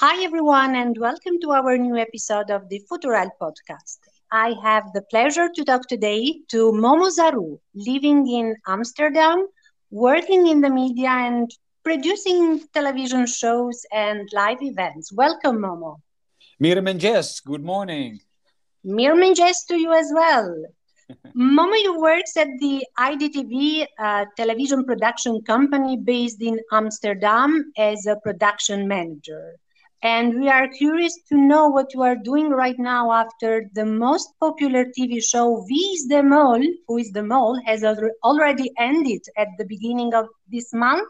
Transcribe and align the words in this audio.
Hi, 0.00 0.22
everyone, 0.22 0.76
and 0.76 0.96
welcome 0.96 1.40
to 1.40 1.50
our 1.50 1.76
new 1.76 1.96
episode 1.96 2.50
of 2.50 2.68
the 2.68 2.78
Futural 2.88 3.30
podcast. 3.42 3.98
I 4.30 4.54
have 4.62 4.84
the 4.94 5.02
pleasure 5.10 5.48
to 5.52 5.64
talk 5.64 5.88
today 5.88 6.38
to 6.50 6.70
Momo 6.70 7.10
Zaru, 7.10 7.58
living 7.74 8.30
in 8.30 8.54
Amsterdam, 8.68 9.48
working 9.90 10.46
in 10.46 10.60
the 10.60 10.70
media, 10.70 11.08
and 11.08 11.50
producing 11.82 12.60
television 12.72 13.26
shows 13.26 13.84
and 13.92 14.28
live 14.32 14.62
events. 14.62 15.12
Welcome, 15.12 15.58
Momo. 15.58 15.96
Miriam 16.60 16.86
and 16.86 17.00
Jess, 17.00 17.40
good 17.40 17.64
morning. 17.64 18.20
Miriam 18.84 19.20
and 19.22 19.34
Jess 19.34 19.64
to 19.64 19.76
you 19.76 19.92
as 19.92 20.12
well. 20.14 20.64
Momo, 21.36 21.76
you 21.82 22.00
works 22.00 22.36
at 22.36 22.46
the 22.60 22.86
IDTV 23.00 23.88
uh, 23.98 24.26
television 24.36 24.84
production 24.84 25.42
company 25.42 25.96
based 25.96 26.40
in 26.40 26.60
Amsterdam 26.70 27.72
as 27.76 28.06
a 28.06 28.14
production 28.14 28.86
manager. 28.86 29.56
And 30.02 30.38
we 30.38 30.48
are 30.48 30.68
curious 30.68 31.18
to 31.28 31.36
know 31.36 31.68
what 31.68 31.92
you 31.92 32.02
are 32.02 32.14
doing 32.14 32.50
right 32.50 32.78
now 32.78 33.10
after 33.10 33.68
the 33.74 33.84
most 33.84 34.28
popular 34.38 34.84
TV 34.84 35.20
show, 35.22 35.64
is 35.68 36.06
the 36.06 36.22
Mol, 36.22 36.62
Who 36.86 36.98
is 36.98 37.10
the 37.10 37.24
Mole, 37.24 37.60
has 37.66 37.82
already 37.82 38.70
ended 38.78 39.22
at 39.36 39.48
the 39.58 39.64
beginning 39.64 40.14
of 40.14 40.26
this 40.48 40.72
month. 40.72 41.08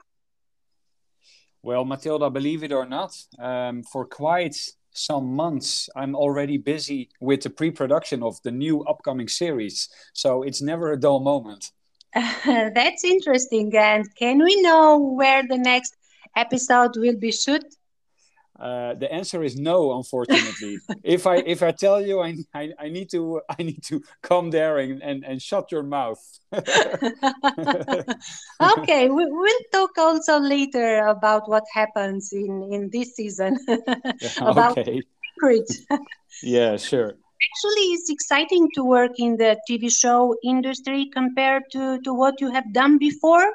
Well, 1.62 1.84
Matilda, 1.84 2.30
believe 2.30 2.62
it 2.62 2.72
or 2.72 2.86
not, 2.86 3.14
um, 3.38 3.82
for 3.82 4.06
quite 4.06 4.56
some 4.92 5.34
months, 5.34 5.88
I'm 5.94 6.14
already 6.14 6.56
busy 6.56 7.10
with 7.20 7.42
the 7.42 7.50
pre 7.50 7.70
production 7.70 8.22
of 8.22 8.40
the 8.42 8.50
new 8.50 8.82
upcoming 8.84 9.28
series. 9.28 9.88
So 10.14 10.42
it's 10.42 10.62
never 10.62 10.92
a 10.92 10.98
dull 10.98 11.20
moment. 11.20 11.72
That's 12.14 13.04
interesting. 13.04 13.76
And 13.76 14.06
can 14.16 14.42
we 14.42 14.62
know 14.62 14.98
where 14.98 15.46
the 15.46 15.58
next 15.58 15.94
episode 16.36 16.96
will 16.96 17.16
be 17.16 17.32
shot? 17.32 17.64
Uh, 18.58 18.94
the 18.94 19.12
answer 19.12 19.44
is 19.44 19.56
no, 19.56 19.96
unfortunately. 19.96 20.78
if 21.04 21.28
I 21.28 21.36
if 21.36 21.62
I 21.62 21.70
tell 21.70 22.00
you, 22.00 22.20
I, 22.20 22.34
I, 22.52 22.72
I 22.78 22.88
need 22.88 23.08
to 23.10 23.40
I 23.48 23.62
need 23.62 23.84
to 23.84 24.02
come 24.22 24.50
there 24.50 24.78
and, 24.78 25.00
and, 25.02 25.24
and 25.24 25.40
shut 25.40 25.70
your 25.70 25.84
mouth. 25.84 26.18
okay, 26.52 26.64
we, 29.08 29.24
will 29.26 29.60
talk 29.72 29.96
also 29.98 30.40
later 30.40 31.06
about 31.06 31.48
what 31.48 31.62
happens 31.72 32.32
in 32.32 32.64
in 32.72 32.90
this 32.90 33.14
season 33.14 33.56
about 34.40 34.76
okay. 34.76 35.02
secrets. 35.34 35.86
yeah, 36.42 36.76
sure. 36.76 37.14
Actually, 37.38 37.94
it's 37.94 38.10
exciting 38.10 38.68
to 38.74 38.82
work 38.82 39.12
in 39.18 39.36
the 39.36 39.56
TV 39.70 39.88
show 39.88 40.34
industry 40.42 41.08
compared 41.14 41.62
to 41.70 42.00
to 42.00 42.12
what 42.12 42.40
you 42.40 42.50
have 42.50 42.72
done 42.72 42.98
before. 42.98 43.52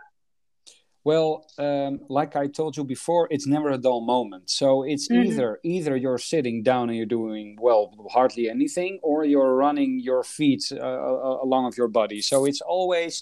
Well, 1.06 1.46
um, 1.58 2.00
like 2.08 2.36
I 2.36 2.48
told 2.48 2.78
you 2.78 2.86
before, 2.86 3.28
it's 3.30 3.46
never 3.46 3.70
a 3.72 3.78
dull 3.78 4.02
moment. 4.02 4.50
So 4.50 4.84
it's 4.84 5.10
mm-hmm. 5.10 5.32
either 5.32 5.60
either 5.64 5.98
you're 5.98 6.18
sitting 6.18 6.64
down 6.64 6.90
and 6.90 6.98
you're 6.98 7.06
doing 7.06 7.58
well 7.60 7.94
hardly 8.12 8.50
anything, 8.50 9.00
or 9.04 9.26
you're 9.26 9.56
running 9.56 10.00
your 10.00 10.24
feet 10.24 10.64
uh, 10.72 10.78
uh 10.80 11.40
along 11.44 11.66
of 11.66 11.78
your 11.78 11.90
body. 11.90 12.22
So 12.22 12.46
it's 12.46 12.62
always 12.62 13.22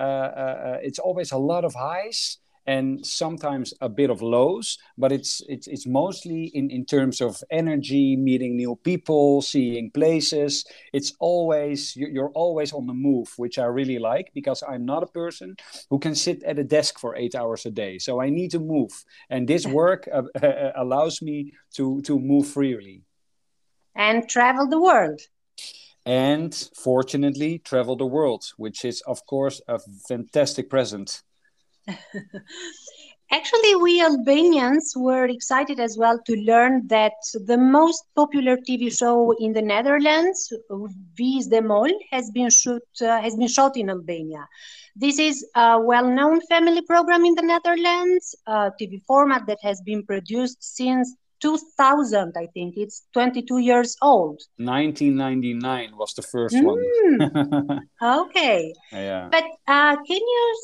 uh, 0.00 0.02
uh, 0.02 0.58
uh 0.66 0.78
it's 0.82 0.98
always 0.98 1.32
a 1.32 1.38
lot 1.38 1.64
of 1.64 1.74
highs 1.74 2.38
and 2.68 3.04
sometimes 3.04 3.72
a 3.80 3.88
bit 3.88 4.10
of 4.10 4.20
lows 4.20 4.78
but 4.98 5.10
it's 5.10 5.42
it's, 5.48 5.66
it's 5.66 5.86
mostly 5.86 6.50
in, 6.54 6.70
in 6.70 6.84
terms 6.84 7.20
of 7.20 7.42
energy 7.50 8.14
meeting 8.14 8.56
new 8.56 8.76
people 8.76 9.40
seeing 9.40 9.90
places. 9.90 10.64
It's 10.92 11.14
always 11.18 11.96
you're 11.96 12.34
always 12.34 12.72
on 12.72 12.86
the 12.86 12.94
move 12.94 13.28
which 13.36 13.58
i 13.58 13.64
really 13.64 13.98
like 13.98 14.30
because 14.34 14.62
i'm 14.68 14.84
not 14.84 15.02
a 15.02 15.06
person 15.22 15.56
who 15.88 15.98
can 15.98 16.14
sit 16.14 16.42
at 16.44 16.58
a 16.58 16.64
desk 16.64 16.98
for 16.98 17.16
eight 17.16 17.34
hours 17.34 17.64
a 17.64 17.70
day. 17.70 17.98
So 17.98 18.20
i 18.20 18.28
need 18.28 18.50
to 18.50 18.60
move 18.60 18.92
and 19.30 19.48
this 19.48 19.66
work 19.80 20.06
uh, 20.12 20.22
uh, 20.42 20.72
allows 20.76 21.22
me 21.22 21.52
to 21.76 22.02
to 22.02 22.18
move 22.18 22.46
freely. 22.48 23.02
And 23.94 24.28
travel 24.28 24.68
the 24.68 24.80
world. 24.80 25.20
And 26.04 26.52
fortunately 26.76 27.58
travel 27.70 27.96
the 27.96 28.12
world 28.16 28.44
which 28.58 28.84
is 28.84 29.00
of 29.06 29.24
course 29.24 29.62
a 29.68 29.78
fantastic 30.08 30.68
present 30.68 31.22
Actually, 33.30 33.76
we 33.76 34.02
Albanians 34.02 34.94
were 34.96 35.26
excited 35.26 35.78
as 35.78 35.98
well 35.98 36.18
to 36.24 36.34
learn 36.36 36.86
that 36.88 37.12
the 37.44 37.58
most 37.58 38.04
popular 38.16 38.56
TV 38.56 38.90
show 38.96 39.32
in 39.32 39.52
the 39.52 39.60
Netherlands, 39.60 40.50
Wie 41.18 41.42
de 41.42 41.60
Mol, 41.60 41.90
has 42.10 42.30
been 42.30 42.48
shoot 42.48 42.82
uh, 43.02 43.20
has 43.20 43.36
been 43.36 43.48
shot 43.48 43.76
in 43.76 43.90
Albania. 43.90 44.48
This 44.96 45.18
is 45.18 45.46
a 45.54 45.78
well-known 45.78 46.40
family 46.48 46.80
program 46.82 47.26
in 47.26 47.34
the 47.34 47.42
Netherlands, 47.42 48.34
a 48.46 48.72
TV 48.80 49.02
format 49.06 49.46
that 49.46 49.58
has 49.62 49.82
been 49.82 50.04
produced 50.06 50.56
since 50.60 51.14
2000 51.40 52.32
i 52.36 52.46
think. 52.46 52.76
It's 52.76 53.04
22 53.12 53.58
years 53.58 53.96
old. 54.02 54.40
1999 54.56 55.96
was 55.96 56.14
the 56.14 56.22
first 56.22 56.54
mm. 56.54 56.64
one 56.64 57.88
okay. 58.02 58.72
Yeah. 58.92 59.28
But 59.30 59.44
uh, 59.66 59.96
can 59.96 60.22
you 60.34 60.54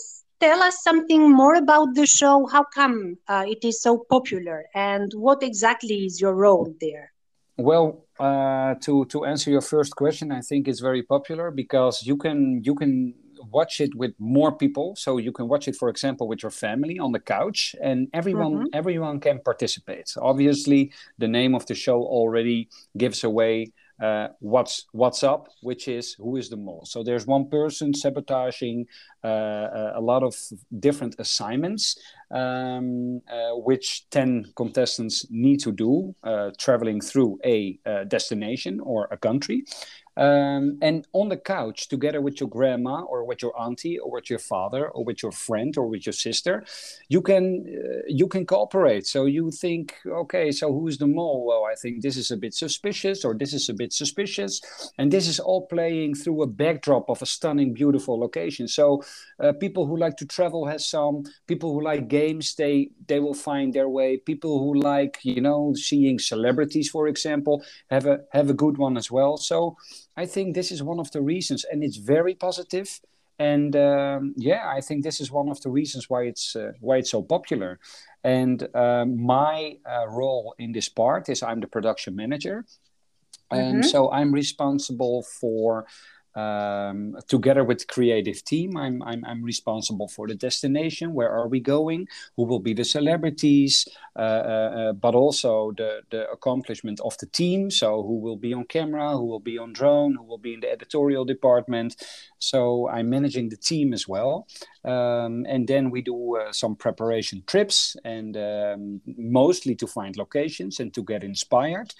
tell 0.40 0.62
us 0.62 0.82
something 0.82 1.30
more 1.30 1.54
about 1.54 1.94
the 1.94 2.06
show? 2.06 2.46
How 2.46 2.64
come 2.64 3.16
uh, 3.28 3.44
it 3.46 3.64
is 3.64 3.80
so 3.80 4.04
popular, 4.10 4.66
and 4.74 5.12
what 5.14 5.42
exactly 5.42 6.04
is 6.04 6.20
your 6.20 6.34
role 6.34 6.74
there? 6.80 7.12
Well, 7.56 8.04
uh, 8.18 8.74
to 8.82 9.04
to 9.06 9.24
answer 9.24 9.50
your 9.50 9.60
first 9.60 9.96
question, 9.96 10.32
I 10.32 10.40
think 10.40 10.68
it's 10.68 10.80
very 10.80 11.02
popular 11.02 11.50
because 11.50 12.02
you 12.06 12.16
can 12.16 12.62
you 12.64 12.74
can 12.74 13.14
watch 13.50 13.80
it 13.80 13.94
with 13.94 14.12
more 14.18 14.52
people. 14.52 14.96
So 14.96 15.18
you 15.18 15.32
can 15.32 15.48
watch 15.48 15.68
it, 15.68 15.76
for 15.76 15.88
example, 15.88 16.26
with 16.26 16.42
your 16.42 16.50
family 16.50 16.98
on 16.98 17.12
the 17.12 17.20
couch, 17.20 17.74
and 17.82 18.08
everyone 18.12 18.52
mm-hmm. 18.52 18.80
everyone 18.80 19.20
can 19.20 19.40
participate. 19.40 20.14
Obviously, 20.20 20.92
the 21.18 21.28
name 21.28 21.54
of 21.54 21.66
the 21.66 21.74
show 21.74 22.02
already 22.02 22.68
gives 22.96 23.24
away 23.24 23.72
uh, 24.00 24.28
what's 24.41 24.87
what's 24.93 25.22
up, 25.22 25.49
which 25.62 25.88
is 25.88 26.15
who 26.15 26.37
is 26.37 26.49
the 26.49 26.56
mole. 26.56 26.84
So 26.84 27.03
there's 27.03 27.27
one 27.27 27.49
person 27.49 27.94
sabotaging 27.94 28.87
uh, 29.22 29.27
uh, 29.27 29.93
a 29.97 30.00
lot 30.00 30.22
of 30.22 30.34
different 30.81 31.16
assignments, 31.19 31.99
um, 32.31 33.21
uh, 33.31 33.53
which 33.56 34.09
ten 34.10 34.44
contestants 34.56 35.27
need 35.31 35.60
to 35.60 35.72
do, 35.72 36.15
uh, 36.25 36.50
traveling 36.59 37.00
through 37.00 37.38
a 37.44 37.78
uh, 37.87 38.05
destination 38.05 38.81
or 38.81 39.09
a 39.10 39.16
country. 39.16 39.65
Um, 40.16 40.78
and 40.80 41.06
on 41.12 41.28
the 41.28 41.36
couch, 41.36 41.88
together 41.88 42.20
with 42.20 42.41
your 42.41 42.48
grandma 42.48 43.02
or 43.02 43.25
with 43.25 43.42
your 43.42 43.58
auntie 43.60 43.98
or 43.98 44.10
with 44.10 44.30
your 44.30 44.38
father 44.38 44.88
or 44.88 45.04
with 45.04 45.22
your 45.22 45.32
friend 45.32 45.76
or 45.76 45.86
with 45.88 46.06
your 46.06 46.12
sister, 46.12 46.64
you 47.08 47.20
can 47.20 47.64
uh, 47.66 48.02
you 48.06 48.28
can 48.28 48.47
cooperate. 48.47 49.06
So 49.06 49.25
you 49.25 49.50
think, 49.50 49.94
okay, 50.06 50.52
so 50.52 50.72
who's 50.72 50.98
the 50.98 51.06
mole? 51.06 51.44
Well, 51.47 51.64
I 51.64 51.75
think 51.75 52.02
this 52.02 52.16
is 52.16 52.30
a 52.30 52.36
bit 52.36 52.54
suspicious, 52.54 53.25
or 53.25 53.34
this 53.34 53.52
is 53.52 53.69
a 53.69 53.75
bit 53.75 53.92
suspicious, 53.92 54.60
and 54.98 55.12
this 55.12 55.26
is 55.26 55.41
all 55.41 55.66
playing 55.66 56.14
through 56.14 56.42
a 56.42 56.46
backdrop 56.46 57.10
of 57.10 57.22
a 57.22 57.26
stunning, 57.26 57.75
beautiful 57.75 58.19
location. 58.19 58.69
So 58.69 59.02
uh, 59.41 59.52
people 59.52 59.86
who 59.86 59.96
like 59.96 60.16
to 60.19 60.26
travel 60.26 60.66
has 60.66 60.86
some. 60.86 61.25
People 61.46 61.72
who 61.72 61.82
like 61.82 62.08
games, 62.08 62.54
they 62.54 62.91
they 63.08 63.19
will 63.20 63.34
find 63.34 63.75
their 63.75 63.88
way. 63.88 64.16
People 64.16 64.60
who 64.60 64.81
like 64.81 65.19
you 65.22 65.41
know 65.41 65.75
seeing 65.75 66.19
celebrities, 66.19 66.88
for 66.88 67.08
example, 67.08 67.64
have 67.91 68.06
a 68.06 68.20
have 68.32 68.48
a 68.48 68.54
good 68.54 68.78
one 68.78 68.96
as 68.96 69.10
well. 69.10 69.36
So 69.36 69.76
I 70.16 70.26
think 70.26 70.54
this 70.54 70.70
is 70.70 70.82
one 70.82 71.00
of 71.00 71.10
the 71.10 71.20
reasons, 71.20 71.64
and 71.64 71.82
it's 71.82 71.97
very 71.97 72.34
positive. 72.34 73.00
And 73.38 73.75
um, 73.75 74.34
yeah, 74.36 74.69
I 74.69 74.80
think 74.80 75.02
this 75.02 75.20
is 75.20 75.30
one 75.30 75.48
of 75.48 75.60
the 75.60 75.70
reasons 75.70 76.08
why 76.08 76.22
it's 76.22 76.54
uh, 76.54 76.72
why 76.80 76.98
it's 76.98 77.10
so 77.10 77.22
popular. 77.22 77.80
And 78.22 78.69
um, 78.75 79.20
my 79.20 79.76
uh, 79.84 80.06
role 80.08 80.54
in 80.58 80.72
this 80.72 80.88
part 80.88 81.28
is 81.28 81.42
I'm 81.42 81.60
the 81.60 81.66
production 81.66 82.14
manager, 82.14 82.64
and 83.50 83.80
mm-hmm. 83.80 83.88
so 83.88 84.10
I'm 84.12 84.32
responsible 84.32 85.25
for 85.25 85.86
um, 86.34 87.16
together 87.28 87.64
with 87.64 87.78
the 87.80 87.86
creative 87.86 88.44
team 88.44 88.76
I'm, 88.76 89.02
I'm, 89.02 89.24
I'm 89.24 89.42
responsible 89.42 90.08
for 90.08 90.26
the 90.26 90.34
destination. 90.34 91.14
Where 91.14 91.30
are 91.30 91.48
we 91.48 91.60
going? 91.60 92.08
Who 92.36 92.44
will 92.44 92.60
be 92.60 92.74
the 92.74 92.84
celebrities? 92.84 93.86
Uh, 94.16 94.20
uh, 94.22 94.72
uh, 94.76 94.92
but 94.92 95.14
also 95.14 95.72
the, 95.72 96.02
the 96.10 96.30
accomplishment 96.30 97.00
of 97.00 97.16
the 97.19 97.26
team. 97.26 97.70
So 97.70 98.02
who 98.02 98.19
will 98.19 98.36
be 98.36 98.54
on 98.54 98.64
camera? 98.64 99.12
Who 99.12 99.26
will 99.26 99.40
be 99.40 99.58
on 99.58 99.72
drone? 99.72 100.14
Who 100.14 100.22
will 100.22 100.38
be 100.38 100.54
in 100.54 100.60
the 100.60 100.70
editorial 100.70 101.25
department? 101.25 101.96
So 102.38 102.88
i'm 102.90 103.08
managing 103.08 103.48
the 103.48 103.56
team 103.56 103.92
as 103.92 104.06
well. 104.06 104.46
Um, 104.84 105.46
and 105.48 105.66
then 105.66 105.90
we 105.90 106.02
do 106.02 106.37
uh, 106.37 106.52
some 106.52 106.76
preparation 106.76 107.42
trips 107.46 107.96
and 108.04 108.37
um, 108.37 109.00
mostly 109.06 109.75
to 109.76 109.87
find 109.87 110.16
locations 110.16 110.80
and 110.80 110.92
to 110.94 111.02
get 111.02 111.25
inspired 111.25 111.94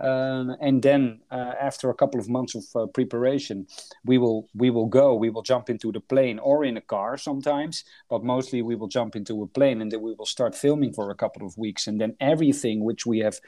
um, 0.00 0.56
and 0.60 0.82
then 0.82 1.20
uh, 1.30 1.52
after 1.60 1.90
a 1.90 1.94
couple 1.94 2.18
of 2.18 2.28
months 2.28 2.54
of 2.54 2.64
uh, 2.74 2.86
preparation, 2.86 3.66
we 4.04 4.18
will 4.18 4.48
we 4.54 4.70
will 4.70 4.86
go. 4.86 5.14
We 5.14 5.30
will 5.30 5.42
jump 5.42 5.68
into 5.68 5.92
the 5.92 6.00
plane 6.00 6.38
or 6.38 6.64
in 6.64 6.76
a 6.76 6.80
car 6.80 7.18
sometimes, 7.18 7.84
but 8.08 8.24
mostly 8.24 8.62
we 8.62 8.76
will 8.76 8.88
jump 8.88 9.14
into 9.14 9.42
a 9.42 9.46
plane 9.46 9.82
and 9.82 9.92
then 9.92 10.00
we 10.00 10.14
will 10.14 10.26
start 10.26 10.54
filming 10.54 10.92
for 10.92 11.10
a 11.10 11.14
couple 11.14 11.46
of 11.46 11.56
weeks. 11.58 11.86
And 11.86 12.00
then 12.00 12.16
everything 12.20 12.82
which 12.82 13.04
we 13.04 13.18
have 13.20 13.38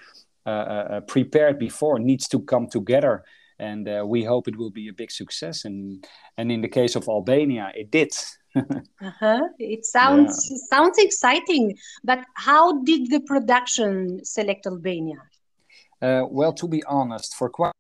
uh, 0.45 0.51
uh, 0.51 0.87
uh 0.91 1.01
prepared 1.01 1.59
before 1.59 1.99
needs 1.99 2.27
to 2.29 2.41
come 2.41 2.69
together 2.69 3.25
and 3.59 3.89
uh, 3.89 4.05
we 4.05 4.25
hope 4.25 4.49
it 4.49 4.57
will 4.57 4.71
be 4.71 4.89
a 4.89 4.93
big 4.93 5.11
success. 5.11 5.65
And 5.65 6.05
and 6.37 6.53
in 6.53 6.61
the 6.61 6.69
case 6.69 6.97
of 6.97 7.09
Albania, 7.09 7.73
it 7.75 7.91
did. 7.91 8.13
uh-huh. 8.57 9.41
It 9.59 9.87
sounds 9.87 10.49
yeah. 10.51 10.57
sounds 10.69 10.99
exciting. 10.99 11.79
But 12.05 12.25
how 12.35 12.83
did 12.83 13.11
the 13.11 13.21
production 13.21 14.25
select 14.25 14.67
Albania? 14.67 15.23
Uh, 16.03 16.25
well, 16.29 16.53
to 16.53 16.67
be 16.67 16.83
honest, 16.85 17.35
for 17.35 17.49
quite 17.49 17.73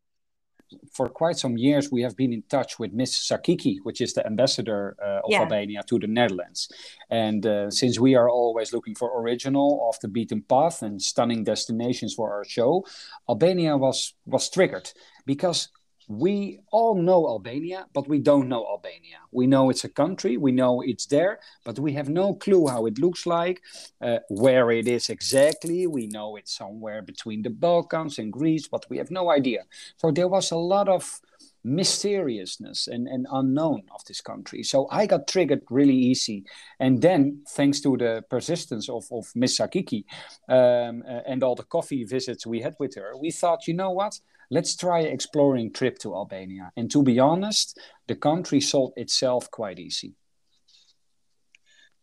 for 0.94 1.08
quite 1.08 1.36
some 1.36 1.58
years 1.58 1.90
we 1.92 2.02
have 2.02 2.16
been 2.16 2.32
in 2.32 2.42
touch 2.48 2.78
with 2.78 2.92
Miss 2.92 3.28
Sakiqi, 3.28 3.76
which 3.82 4.00
is 4.00 4.14
the 4.14 4.24
ambassador 4.26 4.96
uh, 5.04 5.18
of 5.18 5.30
yeah. 5.30 5.40
Albania 5.40 5.82
to 5.86 5.98
the 5.98 6.06
Netherlands. 6.06 6.70
And 7.10 7.44
uh, 7.44 7.70
since 7.70 7.98
we 7.98 8.14
are 8.14 8.30
always 8.30 8.72
looking 8.72 8.94
for 8.94 9.20
original, 9.20 9.80
off 9.82 10.00
the 10.00 10.08
beaten 10.08 10.42
path, 10.42 10.82
and 10.82 11.02
stunning 11.02 11.44
destinations 11.44 12.14
for 12.14 12.32
our 12.32 12.44
show, 12.44 12.86
Albania 13.28 13.76
was 13.76 14.14
was 14.24 14.48
triggered 14.48 14.90
because 15.26 15.68
we 16.08 16.60
all 16.70 16.94
know 16.94 17.26
Albania, 17.26 17.86
but 17.92 18.08
we 18.08 18.18
don't 18.18 18.48
know 18.48 18.66
Albania. 18.66 19.18
We 19.30 19.46
know 19.46 19.70
it's 19.70 19.84
a 19.84 19.88
country, 19.88 20.36
we 20.36 20.52
know 20.52 20.82
it's 20.82 21.06
there, 21.06 21.40
but 21.64 21.78
we 21.78 21.92
have 21.92 22.08
no 22.08 22.34
clue 22.34 22.66
how 22.66 22.86
it 22.86 22.98
looks 22.98 23.26
like, 23.26 23.62
uh, 24.00 24.18
where 24.28 24.70
it 24.70 24.88
is 24.88 25.08
exactly. 25.08 25.86
We 25.86 26.06
know 26.06 26.36
it's 26.36 26.56
somewhere 26.56 27.02
between 27.02 27.42
the 27.42 27.50
Balkans 27.50 28.18
and 28.18 28.32
Greece, 28.32 28.68
but 28.68 28.86
we 28.90 28.98
have 28.98 29.10
no 29.10 29.30
idea. 29.30 29.64
So 29.96 30.10
there 30.10 30.28
was 30.28 30.50
a 30.50 30.56
lot 30.56 30.88
of 30.88 31.20
mysteriousness 31.64 32.88
and, 32.88 33.06
and 33.06 33.26
unknown 33.30 33.82
of 33.94 34.04
this 34.06 34.20
country. 34.20 34.62
So 34.62 34.88
I 34.90 35.06
got 35.06 35.28
triggered 35.28 35.62
really 35.70 35.94
easy. 35.94 36.44
And 36.80 37.00
then, 37.00 37.42
thanks 37.48 37.80
to 37.80 37.96
the 37.96 38.24
persistence 38.28 38.88
of, 38.88 39.04
of 39.12 39.26
Miss 39.34 39.58
Sakiqi 39.58 40.04
um, 40.48 41.02
uh, 41.08 41.20
and 41.26 41.42
all 41.42 41.54
the 41.54 41.64
coffee 41.64 42.04
visits 42.04 42.46
we 42.46 42.60
had 42.60 42.74
with 42.78 42.94
her, 42.96 43.16
we 43.16 43.30
thought, 43.30 43.66
you 43.66 43.74
know 43.74 43.90
what? 43.90 44.18
let's 44.52 44.76
try 44.76 45.00
exploring 45.00 45.72
trip 45.72 45.98
to 45.98 46.14
Albania. 46.14 46.70
And 46.76 46.90
to 46.90 47.02
be 47.02 47.18
honest, 47.18 47.80
the 48.06 48.14
country 48.14 48.60
sold 48.60 48.92
itself 48.96 49.50
quite 49.50 49.78
easy. 49.78 50.14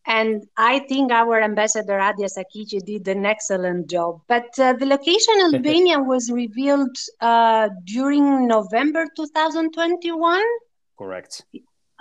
And 0.10 0.48
I 0.58 0.80
think 0.90 1.12
our 1.12 1.40
ambassador 1.40 2.00
Adia 2.00 2.26
Sakiqi 2.26 2.84
did 2.84 3.08
an 3.08 3.28
excellent 3.28 3.88
job. 3.92 4.22
But 4.28 4.58
uh, 4.58 4.74
the 4.74 4.88
location 4.88 5.36
Albania 5.54 6.00
was 6.00 6.32
revealed 6.32 6.98
uh, 7.22 7.70
during 7.86 8.48
November 8.48 9.06
2021. 9.16 10.42
Correct. 10.98 11.46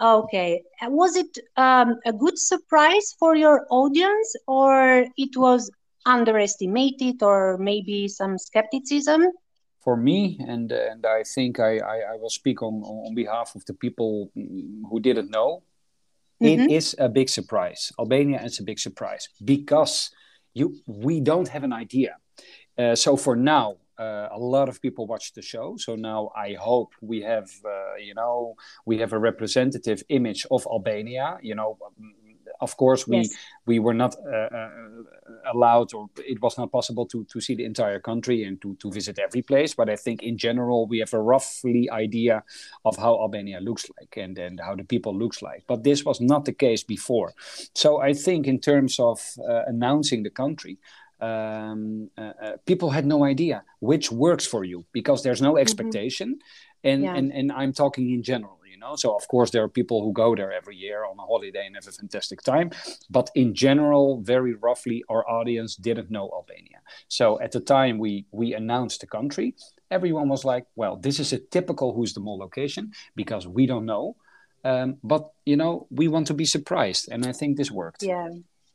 Okay. 0.01 0.63
Was 0.85 1.17
it 1.17 1.39
um, 1.59 1.97
a 2.07 2.13
good 2.15 2.39
surprise 2.39 3.15
for 3.19 3.37
your 3.37 3.67
audience, 3.69 4.35
or 4.47 5.05
it 5.19 5.37
was 5.37 5.71
underestimated, 6.07 7.23
or 7.23 7.59
maybe 7.59 8.09
some 8.09 8.39
skepticism? 8.39 9.27
for 9.81 9.97
me, 9.97 10.39
and 10.47 10.73
and 10.73 11.07
I 11.07 11.23
think 11.23 11.61
I, 11.61 11.79
I, 11.79 11.97
I, 12.13 12.17
will 12.17 12.29
speak 12.29 12.63
on, 12.63 12.83
on 12.83 13.15
behalf 13.15 13.55
of 13.55 13.65
the 13.65 13.73
people 13.73 14.31
who 14.35 15.01
didn't 15.01 15.31
know, 15.31 15.63
mm-hmm. 16.43 16.63
it 16.63 16.71
is 16.71 16.95
a 16.99 17.09
big 17.09 17.29
surprise. 17.29 17.93
Albania 17.99 18.43
is 18.45 18.61
a 18.61 18.63
big 18.63 18.79
surprise 18.79 19.29
because 19.45 20.11
you 20.55 20.77
we 20.87 21.21
don't 21.21 21.49
have 21.49 21.65
an 21.65 21.73
idea. 21.73 22.17
Uh, 22.77 22.95
so 22.95 23.17
for 23.17 23.35
now, 23.35 23.77
uh, 23.99 24.29
a 24.31 24.39
lot 24.39 24.69
of 24.69 24.81
people 24.81 25.07
watch 25.07 25.33
the 25.33 25.43
show. 25.43 25.77
So 25.77 25.97
now 25.97 26.31
I 26.37 26.55
hope 26.55 26.93
we 27.01 27.21
have, 27.23 27.51
uh, 27.65 27.97
you 27.97 28.15
know, 28.15 28.55
we 28.87 28.99
have 28.99 29.13
a 29.13 29.19
representative 29.19 30.03
image 30.09 30.47
of 30.51 30.67
Albania. 30.71 31.39
You 31.43 31.57
know, 31.57 31.79
of 32.61 32.77
course 32.77 33.07
we 33.07 33.19
yes. 33.19 33.35
we 33.67 33.79
were 33.79 33.95
not 33.95 34.17
uh, 34.27 34.49
uh, 34.57 34.71
allowed 35.53 35.93
or 35.95 36.09
it 36.17 36.41
was 36.41 36.59
not 36.59 36.71
possible 36.73 37.07
to 37.07 37.25
to 37.25 37.41
see 37.41 37.55
the 37.55 37.65
entire 37.65 38.01
country 38.01 38.45
and 38.45 38.61
to 38.61 38.75
to 38.77 38.91
visit 38.91 39.19
every 39.19 39.43
place 39.43 39.75
but 39.75 39.89
i 39.89 39.97
think 39.97 40.23
in 40.23 40.37
general 40.37 40.87
we 40.87 40.99
have 40.99 41.13
a 41.15 41.21
roughly 41.21 41.89
idea 41.91 42.43
of 42.85 42.97
how 42.97 43.21
albania 43.21 43.61
looks 43.61 43.87
like 43.99 44.17
and 44.17 44.39
and 44.39 44.61
how 44.61 44.75
the 44.75 44.85
people 44.85 45.17
looks 45.17 45.43
like 45.43 45.65
but 45.67 45.83
this 45.83 46.05
was 46.05 46.21
not 46.21 46.45
the 46.45 46.53
case 46.53 46.83
before 46.83 47.33
so 47.75 48.01
i 48.01 48.13
think 48.13 48.47
in 48.47 48.59
terms 48.59 48.99
of 48.99 49.21
uh, 49.49 49.63
announcing 49.67 50.23
the 50.23 50.31
country 50.31 50.79
um, 51.21 52.11
people 52.65 52.91
had 52.91 53.05
no 53.05 53.25
idea 53.25 53.65
which 53.81 54.13
works 54.13 54.47
for 54.47 54.63
you 54.65 54.85
because 54.93 55.23
there's 55.23 55.43
no 55.43 55.55
mm-hmm. 55.55 55.63
expectation 55.63 56.29
mm-hmm. 56.35 56.89
and, 56.89 57.03
yeah. 57.03 57.15
and 57.15 57.33
and 57.33 57.53
i'm 57.53 57.73
talking 57.73 58.11
in 58.11 58.23
general 58.23 58.58
you 58.79 58.87
know? 58.87 58.97
So 58.97 59.15
of 59.15 59.27
course 59.29 59.51
there 59.51 59.63
are 59.63 59.69
people 59.69 60.03
who 60.05 60.13
go 60.13 60.35
there 60.35 60.53
every 60.53 60.77
year 60.77 61.05
on 61.05 61.19
a 61.19 61.23
holiday 61.23 61.67
and 61.67 61.75
have 61.75 61.89
a 61.89 61.93
fantastic 61.93 62.43
time 62.43 62.71
but 63.11 63.31
in 63.35 63.55
general 63.55 64.21
very 64.21 64.55
roughly 64.55 65.03
our 65.09 65.29
audience 65.29 65.77
didn't 65.77 66.11
know 66.11 66.31
albania. 66.33 66.81
So 67.09 67.41
at 67.41 67.53
the 67.53 67.61
time 67.61 67.99
we 67.99 68.27
we 68.31 68.55
announced 68.55 69.01
the 69.01 69.07
country 69.07 69.55
everyone 69.91 70.29
was 70.29 70.45
like 70.45 70.67
well 70.77 70.97
this 70.97 71.19
is 71.19 71.33
a 71.33 71.39
typical 71.39 71.89
who's 71.95 72.13
the 72.15 72.21
mole 72.21 72.39
location 72.39 72.93
because 73.17 73.47
we 73.47 73.67
don't 73.67 73.87
know. 73.87 74.17
Um, 74.65 74.99
but 75.05 75.31
you 75.47 75.57
know 75.57 75.87
we 75.91 76.09
want 76.09 76.27
to 76.27 76.35
be 76.35 76.45
surprised 76.45 77.09
and 77.13 77.25
i 77.25 77.33
think 77.33 77.57
this 77.57 77.71
worked. 77.71 78.03
Yeah 78.03 78.29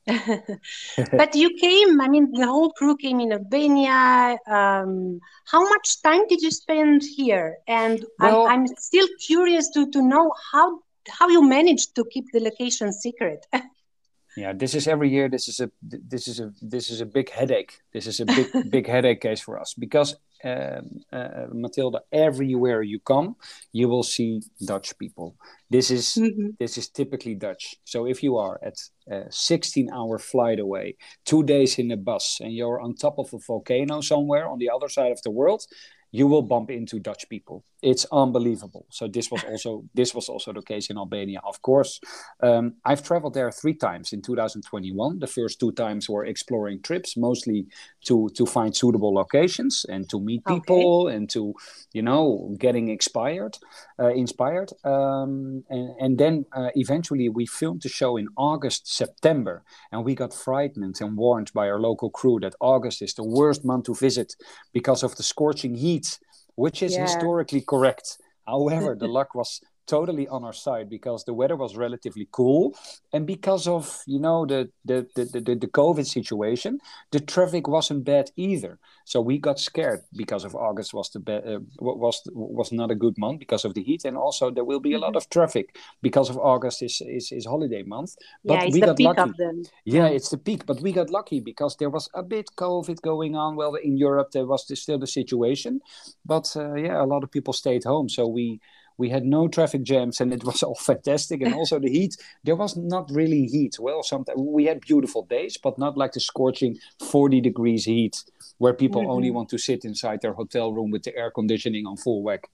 but 1.11 1.35
you 1.35 1.49
came, 1.59 2.01
I 2.01 2.09
mean, 2.09 2.31
the 2.31 2.45
whole 2.45 2.71
crew 2.71 2.97
came 2.97 3.19
in 3.19 3.31
Albania. 3.31 4.37
Um, 4.47 5.19
how 5.45 5.61
much 5.67 6.01
time 6.01 6.27
did 6.27 6.41
you 6.41 6.51
spend 6.51 7.03
here? 7.03 7.57
And 7.67 8.03
well, 8.19 8.47
I'm, 8.47 8.61
I'm, 8.61 8.67
still 8.67 9.07
curious 9.25 9.69
to, 9.71 9.89
to 9.91 10.01
know 10.01 10.31
how, 10.51 10.79
how 11.07 11.29
you 11.29 11.41
managed 11.41 11.95
to 11.95 12.05
keep 12.11 12.25
the 12.33 12.41
location 12.41 12.91
secret. 12.91 13.45
yeah, 14.37 14.53
this 14.53 14.75
is 14.75 14.87
every 14.87 15.09
year. 15.09 15.29
This 15.29 15.47
is 15.47 15.59
a 15.59 15.71
this 15.81 16.27
is 16.27 16.39
a 16.39 16.51
this 16.61 16.89
is 16.89 17.01
a 17.01 17.05
big 17.05 17.29
headache. 17.29 17.79
This 17.93 18.07
is 18.07 18.19
a 18.19 18.25
big 18.25 18.47
big 18.69 18.87
headache 18.87 19.21
case 19.21 19.39
for 19.39 19.59
us 19.59 19.73
because 19.73 20.15
Um, 20.45 20.99
uh, 21.13 21.15
uh, 21.15 21.47
Matilda, 21.53 22.01
everywhere 22.11 22.81
you 22.81 22.99
come, 22.99 23.35
you 23.71 23.87
will 23.87 24.03
see 24.03 24.41
Dutch 24.65 24.97
people. 24.97 25.37
This 25.69 25.89
is 25.89 26.17
mm-hmm. 26.19 26.49
this 26.59 26.77
is 26.77 26.89
typically 26.89 27.35
Dutch. 27.35 27.75
So 27.85 28.05
if 28.05 28.21
you 28.21 28.37
are 28.37 28.59
at 28.61 28.75
a 29.09 29.29
16-hour 29.29 30.19
flight 30.19 30.59
away, 30.59 30.97
two 31.25 31.43
days 31.43 31.79
in 31.79 31.91
a 31.91 31.97
bus, 31.97 32.39
and 32.41 32.51
you're 32.53 32.81
on 32.81 32.95
top 32.95 33.19
of 33.19 33.33
a 33.33 33.37
volcano 33.39 34.01
somewhere 34.01 34.47
on 34.49 34.59
the 34.59 34.69
other 34.69 34.89
side 34.89 35.13
of 35.13 35.21
the 35.21 35.31
world, 35.31 35.63
you 36.11 36.27
will 36.27 36.41
bump 36.41 36.69
into 36.69 36.99
Dutch 36.99 37.27
people. 37.29 37.63
It's 37.83 38.05
unbelievable. 38.11 38.85
So 38.89 39.07
this 39.07 39.29
was 39.29 39.43
also 39.43 39.83
this 39.93 40.15
was 40.15 40.29
also 40.29 40.53
the 40.53 40.61
case 40.61 40.89
in 40.89 40.97
Albania. 40.97 41.41
Of 41.45 41.61
course, 41.61 41.99
um, 42.41 42.75
I've 42.85 43.03
traveled 43.03 43.33
there 43.33 43.51
three 43.51 43.73
times 43.73 44.13
in 44.13 44.21
2021. 44.21 45.19
The 45.19 45.27
first 45.27 45.59
two 45.59 45.73
times 45.73 46.09
were 46.09 46.25
exploring 46.25 46.81
trips, 46.81 47.17
mostly 47.17 47.67
to 48.05 48.29
to 48.35 48.45
find 48.45 48.73
suitable 48.73 49.13
locations 49.13 49.85
and 49.89 50.09
to 50.09 50.19
meet 50.21 50.45
people 50.45 51.07
okay. 51.07 51.15
and 51.15 51.29
to 51.31 51.53
you 51.91 52.01
know 52.01 52.55
getting 52.57 52.87
inspired, 52.87 53.57
uh, 53.99 54.13
inspired. 54.13 54.71
Um, 54.85 55.65
and, 55.69 55.89
and 55.99 56.17
then 56.17 56.45
uh, 56.53 56.69
eventually 56.75 57.27
we 57.27 57.45
filmed 57.45 57.81
the 57.81 57.89
show 57.89 58.15
in 58.15 58.29
August, 58.37 58.87
September, 58.87 59.61
and 59.91 60.05
we 60.05 60.15
got 60.15 60.33
frightened 60.33 61.01
and 61.01 61.17
warned 61.17 61.51
by 61.53 61.67
our 61.67 61.81
local 61.81 62.09
crew 62.09 62.39
that 62.39 62.55
August 62.61 63.01
is 63.01 63.13
the 63.13 63.27
worst 63.27 63.65
month 63.65 63.85
to 63.85 63.93
visit 63.93 64.37
because 64.71 65.03
of 65.03 65.17
the 65.17 65.23
scorching 65.23 65.75
heat 65.75 66.17
which 66.55 66.83
is 66.83 66.93
yeah. 66.93 67.03
historically 67.03 67.61
correct. 67.61 68.17
However, 68.45 68.95
the 68.95 69.07
luck 69.07 69.35
was 69.35 69.61
totally 69.87 70.27
on 70.27 70.43
our 70.43 70.53
side 70.53 70.89
because 70.89 71.25
the 71.25 71.33
weather 71.33 71.55
was 71.55 71.75
relatively 71.75 72.27
cool. 72.31 72.75
And 73.11 73.25
because 73.27 73.67
of 73.67 74.01
you 74.05 74.19
know 74.19 74.45
the 74.45 74.69
the 74.85 75.07
the, 75.15 75.25
the, 75.25 75.55
the 75.55 75.67
covid 75.67 76.05
situation 76.05 76.79
the 77.11 77.19
traffic 77.19 77.67
wasn't 77.67 78.03
bad 78.03 78.31
either. 78.35 78.79
So 79.05 79.19
we 79.21 79.37
got 79.37 79.59
scared 79.59 80.01
because 80.15 80.45
of 80.45 80.55
august 80.55 80.93
was 80.93 81.09
the 81.09 81.19
be- 81.19 81.33
uh, 81.33 81.59
was 81.79 82.21
was 82.33 82.71
not 82.71 82.91
a 82.91 82.95
good 82.95 83.17
month 83.17 83.39
because 83.39 83.65
of 83.65 83.73
the 83.73 83.83
heat. 83.83 84.05
And 84.05 84.17
also 84.17 84.49
there 84.51 84.63
will 84.63 84.79
be 84.79 84.93
a 84.93 84.99
lot 84.99 85.09
mm-hmm. 85.09 85.17
of 85.17 85.29
traffic 85.29 85.77
because 86.01 86.29
of 86.29 86.37
august 86.37 86.81
is 86.81 87.01
is, 87.05 87.31
is 87.31 87.45
holiday 87.45 87.83
month. 87.83 88.15
But 88.45 88.53
yeah, 88.53 88.63
it's 88.63 88.73
we 88.73 88.79
the 88.79 88.85
got 88.87 88.97
peak 88.97 89.07
lucky. 89.07 89.29
of 89.29 89.37
them. 89.37 89.63
yeah 89.85 90.07
it's 90.07 90.29
the 90.29 90.37
peak. 90.37 90.65
But 90.65 90.81
we 90.81 90.91
got 90.91 91.09
lucky 91.09 91.39
because 91.39 91.75
there 91.77 91.89
was 91.89 92.09
a 92.13 92.23
bit 92.23 92.49
covid 92.55 93.01
going 93.01 93.35
on. 93.35 93.55
Well 93.55 93.75
in 93.75 93.97
europe 93.97 94.31
there 94.31 94.45
was 94.45 94.65
still 94.79 94.99
the 94.99 95.07
situation. 95.07 95.81
But 96.25 96.55
uh, 96.55 96.73
yeah 96.75 97.01
a 97.01 97.05
lot 97.05 97.23
of 97.23 97.31
people 97.31 97.53
stayed 97.53 97.83
home. 97.83 98.09
So 98.09 98.27
we 98.27 98.61
we 98.97 99.09
had 99.09 99.25
no 99.25 99.47
traffic 99.47 99.83
jams 99.83 100.21
and 100.21 100.33
it 100.33 100.43
was 100.43 100.63
all 100.67 100.75
fantastic. 100.75 101.41
And 101.41 101.53
also 101.53 101.79
the 101.79 101.89
heat 101.89 102.15
there 102.43 102.55
was 102.55 102.75
not 102.77 103.09
really 103.11 103.45
heat. 103.45 103.77
Well 103.79 104.03
sometimes 104.03 104.39
we 104.39 104.65
had 104.65 104.81
beautiful 104.81 105.23
days 105.25 105.57
but 105.57 105.77
not 105.77 105.97
like 105.97 106.13
the 106.13 106.19
scorching 106.19 106.77
40 106.99 107.41
degrees 107.41 107.85
heat 107.85 108.23
where 108.57 108.73
people 108.73 109.01
mm-hmm. 109.01 109.11
only 109.11 109.31
want 109.31 109.49
to 109.49 109.57
sit 109.57 109.85
inside 109.85 110.21
their 110.21 110.33
hotel 110.33 110.73
room 110.73 110.91
with 110.91 111.03
the 111.03 111.15
air 111.15 111.31
conditioning 111.31 111.85
on 111.85 111.97
full 111.97 112.23
whack. 112.23 112.49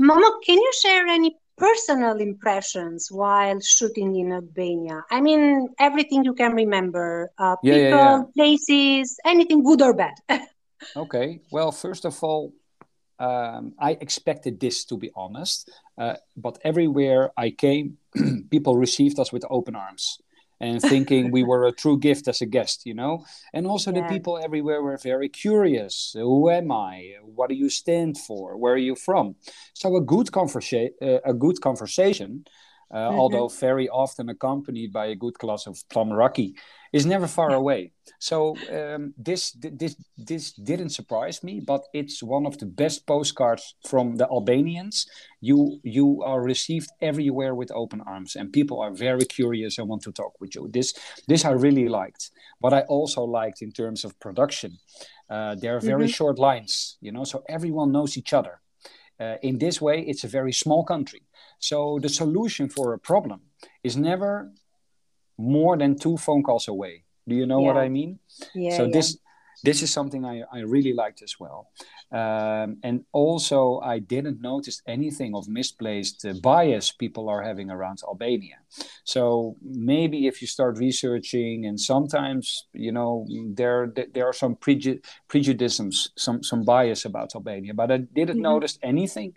Momo 0.00 0.30
can 0.44 0.56
you 0.56 0.72
share 0.80 1.06
any 1.06 1.36
personal 1.56 2.16
impressions 2.18 3.08
while 3.10 3.60
shooting 3.60 4.16
in 4.16 4.32
albania? 4.32 5.04
I 5.10 5.20
mean 5.20 5.68
everything 5.78 6.24
you 6.24 6.34
can 6.34 6.54
remember 6.54 7.30
uh, 7.38 7.56
yeah, 7.62 7.74
people 7.74 7.90
yeah, 7.90 8.16
yeah. 8.16 8.22
places 8.34 9.18
anything 9.24 9.62
good 9.62 9.82
or 9.82 9.94
bad? 9.94 10.14
Okay. 10.96 11.38
Well 11.52 11.70
first 11.70 12.04
of 12.04 12.18
all 12.24 12.52
um, 13.22 13.72
I 13.78 13.92
expected 14.00 14.58
this 14.58 14.84
to 14.86 14.96
be 14.96 15.10
honest, 15.14 15.70
uh, 15.96 16.16
but 16.36 16.58
everywhere 16.64 17.30
I 17.36 17.50
came, 17.50 17.98
people 18.50 18.76
received 18.76 19.18
us 19.20 19.32
with 19.32 19.44
open 19.48 19.76
arms. 19.76 20.18
and 20.62 20.80
thinking 20.80 21.32
we 21.32 21.42
were 21.42 21.64
a 21.66 21.72
true 21.72 21.98
gift 21.98 22.28
as 22.28 22.40
a 22.40 22.46
guest, 22.46 22.86
you 22.86 22.94
know. 22.94 23.24
And 23.52 23.66
also 23.66 23.90
yeah. 23.90 24.02
the 24.02 24.08
people 24.14 24.38
everywhere 24.38 24.80
were 24.80 24.96
very 24.96 25.28
curious. 25.28 26.14
Who 26.14 26.50
am 26.50 26.70
I? 26.70 27.16
What 27.38 27.48
do 27.50 27.56
you 27.56 27.68
stand 27.68 28.16
for? 28.16 28.56
Where 28.56 28.74
are 28.74 28.86
you 28.90 28.94
from? 28.94 29.34
So 29.74 29.96
a 29.96 30.00
good 30.14 30.30
conversation, 30.30 30.94
uh, 31.02 31.18
a 31.32 31.34
good 31.34 31.58
conversation, 31.60 32.30
uh, 32.92 32.96
mm-hmm. 32.96 33.18
although 33.18 33.48
very 33.48 33.88
often 33.88 34.28
accompanied 34.28 34.92
by 34.92 35.06
a 35.06 35.16
good 35.16 35.36
glass 35.42 35.66
of 35.66 35.82
plum 35.88 36.12
raki, 36.12 36.54
is 36.92 37.06
never 37.06 37.26
far 37.26 37.50
away. 37.52 37.92
So 38.18 38.56
um, 38.70 39.14
this 39.16 39.52
this 39.52 39.96
this 40.16 40.52
didn't 40.52 40.90
surprise 40.90 41.42
me, 41.42 41.60
but 41.60 41.82
it's 41.92 42.22
one 42.22 42.46
of 42.46 42.58
the 42.58 42.66
best 42.66 43.06
postcards 43.06 43.74
from 43.88 44.16
the 44.16 44.26
Albanians. 44.28 45.06
You 45.40 45.80
you 45.82 46.22
are 46.22 46.42
received 46.42 46.90
everywhere 47.00 47.54
with 47.54 47.72
open 47.72 48.00
arms, 48.06 48.36
and 48.36 48.52
people 48.52 48.80
are 48.80 48.92
very 48.92 49.24
curious 49.24 49.78
and 49.78 49.88
want 49.88 50.02
to 50.02 50.12
talk 50.12 50.40
with 50.40 50.54
you. 50.54 50.68
This 50.68 50.94
this 51.28 51.44
I 51.44 51.52
really 51.52 51.88
liked. 51.88 52.30
What 52.60 52.72
I 52.72 52.82
also 52.88 53.22
liked 53.24 53.62
in 53.62 53.72
terms 53.72 54.04
of 54.04 54.18
production, 54.20 54.78
uh, 55.30 55.54
there 55.54 55.74
are 55.76 55.80
very 55.80 56.04
mm-hmm. 56.04 56.18
short 56.18 56.38
lines, 56.38 56.98
you 57.00 57.12
know, 57.12 57.24
so 57.24 57.42
everyone 57.48 57.90
knows 57.90 58.16
each 58.16 58.32
other. 58.32 58.60
Uh, 59.20 59.36
in 59.42 59.58
this 59.58 59.80
way, 59.80 60.00
it's 60.00 60.24
a 60.24 60.28
very 60.28 60.52
small 60.52 60.84
country. 60.84 61.22
So 61.58 61.98
the 62.02 62.08
solution 62.08 62.68
for 62.68 62.92
a 62.92 62.98
problem 62.98 63.40
is 63.84 63.96
never 63.96 64.52
more 65.38 65.76
than 65.76 65.98
two 65.98 66.16
phone 66.16 66.42
calls 66.42 66.68
away. 66.68 67.04
Do 67.26 67.34
you 67.34 67.46
know 67.46 67.60
yeah. 67.60 67.66
what 67.66 67.76
I 67.76 67.88
mean? 67.88 68.18
Yeah. 68.54 68.76
So 68.76 68.84
yeah. 68.84 68.90
this 68.92 69.18
this 69.64 69.82
is 69.82 69.92
something 69.92 70.24
I, 70.24 70.42
I 70.52 70.60
really 70.60 70.92
liked 70.92 71.22
as 71.22 71.38
well. 71.38 71.70
Um, 72.10 72.78
and 72.82 73.04
also, 73.12 73.80
I 73.80 74.00
didn't 74.00 74.40
notice 74.42 74.82
anything 74.86 75.34
of 75.34 75.48
misplaced 75.48 76.24
uh, 76.26 76.34
bias 76.42 76.90
people 76.90 77.28
are 77.28 77.42
having 77.42 77.70
around 77.70 78.00
Albania. 78.06 78.56
So 79.04 79.56
maybe 79.62 80.26
if 80.26 80.42
you 80.42 80.48
start 80.48 80.78
researching, 80.78 81.66
and 81.66 81.80
sometimes 81.80 82.66
you 82.72 82.92
know 82.92 83.26
there 83.54 83.92
there 84.12 84.26
are 84.26 84.32
some 84.32 84.56
preju- 84.56 85.02
prejudices, 85.28 86.10
some 86.16 86.42
some 86.42 86.64
bias 86.64 87.04
about 87.04 87.34
Albania, 87.34 87.72
but 87.72 87.90
I 87.90 87.98
didn't 87.98 88.36
mm-hmm. 88.36 88.42
notice 88.42 88.78
anything 88.82 89.34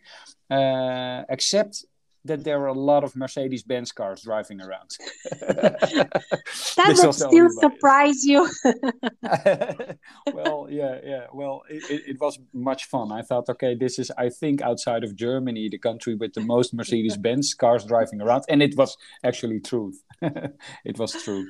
uh, 0.49 1.23
except 1.29 1.85
that 2.25 2.43
there 2.43 2.59
are 2.61 2.67
a 2.67 2.73
lot 2.73 3.03
of 3.03 3.15
Mercedes 3.15 3.63
Benz 3.63 3.91
cars 3.91 4.23
driving 4.23 4.61
around. 4.61 4.97
that 5.39 6.99
would 7.01 7.13
still 7.13 7.49
surprise 7.49 8.23
you. 8.23 8.49
well, 10.33 10.67
yeah, 10.69 10.99
yeah. 11.03 11.27
Well, 11.33 11.63
it, 11.69 11.89
it, 11.89 12.01
it, 12.07 12.19
was 12.19 12.39
much 12.53 12.85
fun. 12.85 13.11
I 13.11 13.21
thought, 13.21 13.47
okay, 13.49 13.75
this 13.75 13.99
is, 13.99 14.11
I 14.17 14.29
think, 14.29 14.61
outside 14.61 15.03
of 15.03 15.15
Germany, 15.15 15.69
the 15.69 15.77
country 15.77 16.15
with 16.15 16.33
the 16.33 16.41
most 16.41 16.73
Mercedes 16.73 17.17
Benz 17.17 17.53
cars 17.53 17.85
driving 17.85 18.21
around. 18.21 18.43
And 18.49 18.61
it 18.61 18.75
was 18.75 18.97
actually 19.23 19.59
true. 19.59 19.93
it 20.21 20.97
was 20.97 21.11
true. 21.23 21.47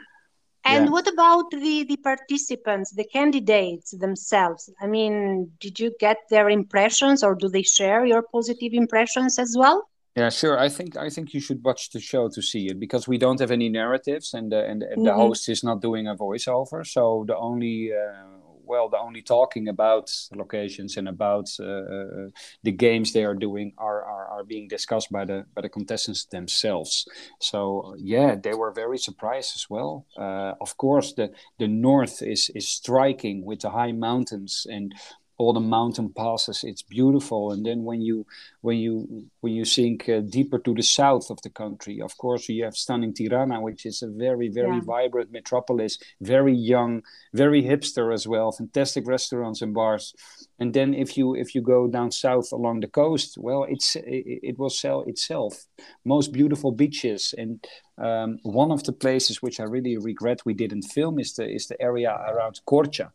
And 0.65 0.85
yeah. 0.85 0.91
what 0.91 1.07
about 1.07 1.51
the, 1.51 1.85
the 1.87 1.97
participants, 1.97 2.91
the 2.91 3.05
candidates 3.05 3.91
themselves? 3.91 4.69
I 4.81 4.87
mean, 4.87 5.51
did 5.59 5.79
you 5.79 5.93
get 5.99 6.17
their 6.31 6.49
impressions 6.49 7.23
or 7.23 7.35
do 7.35 7.47
they 7.47 7.61
share 7.61 8.03
your 8.03 8.23
positive 8.23 8.73
impressions 8.73 9.37
as 9.37 9.55
well? 9.57 9.87
Yeah, 10.15 10.29
sure. 10.29 10.57
I 10.57 10.69
think 10.69 10.95
I 10.95 11.09
think 11.09 11.33
you 11.33 11.41
should 11.41 11.61
watch 11.63 11.89
the 11.89 11.99
show 11.99 12.29
to 12.29 12.41
see 12.41 12.67
it 12.67 12.79
because 12.79 13.05
we 13.05 13.17
don't 13.17 13.39
have 13.41 13.51
any 13.51 13.67
narratives, 13.67 14.33
and 14.33 14.49
the, 14.49 14.63
and, 14.63 14.81
and 14.81 14.91
mm-hmm. 14.91 15.03
the 15.03 15.13
host 15.13 15.49
is 15.49 15.61
not 15.61 15.81
doing 15.81 16.07
a 16.07 16.15
voiceover. 16.15 16.87
So 16.87 17.25
the 17.27 17.35
only 17.35 17.91
uh, 17.91 18.35
well, 18.65 18.89
the 18.89 18.97
only 18.97 19.21
talking 19.21 19.67
about 19.67 20.09
locations 20.33 20.97
and 20.97 21.07
about 21.07 21.49
uh, 21.59 21.65
uh, 21.65 22.29
the 22.63 22.71
games 22.71 23.13
they 23.13 23.23
are 23.23 23.35
doing 23.35 23.73
are, 23.77 24.03
are 24.03 24.27
are 24.27 24.43
being 24.43 24.67
discussed 24.67 25.11
by 25.11 25.25
the 25.25 25.45
by 25.53 25.61
the 25.61 25.69
contestants 25.69 26.25
themselves. 26.25 27.05
So 27.39 27.95
yeah, 27.97 28.35
they 28.35 28.53
were 28.53 28.71
very 28.71 28.97
surprised 28.97 29.53
as 29.55 29.69
well. 29.69 30.05
Uh, 30.17 30.53
of 30.61 30.77
course, 30.77 31.13
the 31.13 31.31
the 31.59 31.67
north 31.67 32.21
is 32.21 32.49
is 32.55 32.67
striking 32.67 33.45
with 33.45 33.59
the 33.61 33.71
high 33.71 33.91
mountains 33.91 34.65
and 34.69 34.93
all 35.37 35.53
the 35.53 35.59
mountain 35.59 36.09
passes 36.09 36.63
it's 36.63 36.81
beautiful. 36.81 37.51
And 37.51 37.65
then 37.65 37.83
when 37.83 38.01
you 38.01 38.25
when 38.61 38.77
you 38.77 39.27
when 39.41 39.53
you 39.53 39.65
sink 39.65 40.07
uh, 40.09 40.21
deeper 40.21 40.59
to 40.59 40.73
the 40.73 40.83
south 40.83 41.29
of 41.29 41.41
the 41.41 41.49
country 41.49 42.01
of 42.01 42.17
course 42.17 42.49
you 42.49 42.63
have 42.63 42.75
stunning 42.75 43.13
tirana 43.13 43.61
which 43.61 43.85
is 43.85 44.01
a 44.01 44.07
very 44.07 44.49
very 44.49 44.77
yeah. 44.77 44.81
vibrant 44.81 45.31
metropolis 45.31 45.99
very 46.21 46.53
young 46.53 47.01
very 47.33 47.61
hipster 47.61 48.13
as 48.13 48.27
well 48.27 48.51
fantastic 48.51 49.07
restaurants 49.07 49.61
and 49.61 49.73
bars. 49.73 50.13
And 50.59 50.73
then 50.73 50.93
if 50.93 51.17
you 51.17 51.35
if 51.35 51.53
you 51.53 51.61
go 51.61 51.87
down 51.87 52.11
south 52.11 52.51
along 52.51 52.79
the 52.79 52.87
coast 52.87 53.37
well 53.37 53.65
it's 53.69 53.95
it, 53.95 54.39
it 54.49 54.59
will 54.59 54.69
sell 54.69 55.01
itself. 55.01 55.65
Most 56.05 56.31
beautiful 56.31 56.71
beaches. 56.71 57.33
And 57.37 57.65
um, 57.97 58.39
one 58.43 58.71
of 58.71 58.83
the 58.83 58.91
places 58.91 59.41
which 59.41 59.59
i 59.59 59.63
really 59.63 59.97
regret 59.97 60.45
we 60.45 60.53
didn't 60.53 60.81
film 60.81 61.17
is 61.17 61.33
the 61.35 61.47
is 61.47 61.67
the 61.67 61.81
area 61.81 62.11
around 62.27 62.59
korcha 62.67 63.09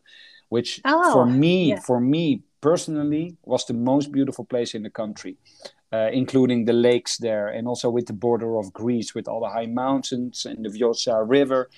which 0.51 0.81
oh, 0.83 1.13
for 1.13 1.25
me 1.25 1.69
yeah. 1.69 1.79
for 1.79 1.99
me 1.99 2.43
personally 2.59 3.37
was 3.45 3.65
the 3.65 3.73
most 3.73 4.11
beautiful 4.11 4.45
place 4.45 4.75
in 4.75 4.83
the 4.83 4.89
country 4.89 5.37
uh, 5.93 6.09
including 6.11 6.65
the 6.65 6.73
lakes 6.73 7.17
there 7.17 7.47
and 7.47 7.67
also 7.67 7.89
with 7.89 8.05
the 8.05 8.13
border 8.13 8.57
of 8.57 8.71
greece 8.73 9.15
with 9.15 9.27
all 9.27 9.39
the 9.39 9.53
high 9.57 9.65
mountains 9.65 10.45
and 10.45 10.65
the 10.65 10.69
vjosa 10.69 11.23
river 11.27 11.69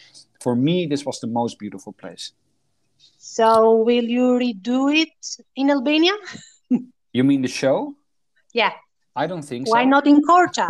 for 0.41 0.55
me 0.55 0.87
this 0.87 1.05
was 1.05 1.19
the 1.19 1.27
most 1.27 1.59
beautiful 1.59 1.93
place 1.93 2.33
so 3.17 3.75
will 3.75 4.09
you 4.17 4.39
redo 4.45 4.81
it 5.03 5.37
in 5.55 5.69
albania 5.69 6.13
you 7.13 7.23
mean 7.23 7.41
the 7.41 7.53
show 7.61 7.95
yeah 8.53 8.73
I 9.15 9.27
don't 9.27 9.43
think 9.43 9.67
Why 9.67 9.69
so. 9.69 9.73
Why 9.73 9.85
not 9.85 10.07
in 10.07 10.23
Korcha? 10.23 10.65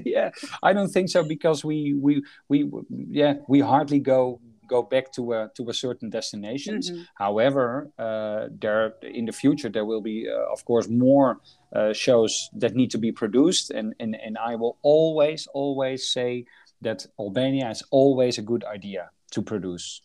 yeah, 0.04 0.30
I 0.62 0.74
don't 0.74 0.90
think 0.90 1.08
so 1.08 1.24
because 1.24 1.64
we 1.64 1.94
we 1.94 2.22
we 2.50 2.68
yeah 3.08 3.36
we 3.48 3.60
hardly 3.60 4.00
go 4.00 4.38
go 4.68 4.82
back 4.82 5.12
to 5.12 5.32
a 5.32 5.50
to 5.56 5.68
a 5.68 5.74
certain 5.74 6.10
destinations. 6.10 6.90
Mm-hmm. 6.90 7.02
However, 7.14 7.90
uh, 7.98 8.48
there 8.50 8.94
in 9.02 9.24
the 9.26 9.32
future 9.32 9.68
there 9.68 9.84
will 9.84 10.00
be, 10.00 10.28
uh, 10.28 10.52
of 10.52 10.64
course, 10.64 10.88
more 10.88 11.40
uh, 11.74 11.92
shows 11.92 12.48
that 12.54 12.74
need 12.74 12.90
to 12.90 12.98
be 12.98 13.12
produced, 13.12 13.70
and, 13.70 13.94
and 14.00 14.16
and 14.16 14.38
I 14.38 14.56
will 14.56 14.78
always 14.82 15.46
always 15.54 16.08
say 16.08 16.46
that 16.82 17.06
Albania 17.18 17.70
is 17.70 17.82
always 17.90 18.38
a 18.38 18.42
good 18.42 18.64
idea 18.64 19.10
to 19.32 19.42
produce. 19.42 20.02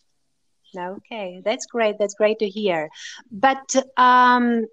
Okay, 0.78 1.42
that's 1.44 1.66
great. 1.66 1.98
That's 1.98 2.14
great 2.14 2.40
to 2.40 2.48
hear. 2.48 2.90
But 3.32 3.76
um, 3.98 4.66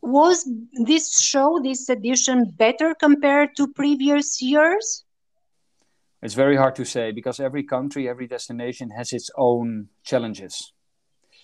was 0.00 0.48
this 0.84 1.20
show, 1.20 1.60
this 1.62 1.88
edition, 1.88 2.52
better 2.56 2.94
compared 2.94 3.50
to 3.56 3.68
previous 3.68 4.42
years? 4.42 5.04
It's 6.22 6.34
very 6.34 6.56
hard 6.56 6.76
to 6.76 6.84
say 6.84 7.10
because 7.10 7.40
every 7.40 7.64
country, 7.64 8.08
every 8.08 8.28
destination 8.28 8.90
has 8.90 9.12
its 9.12 9.30
own 9.36 9.88
challenges. 10.04 10.72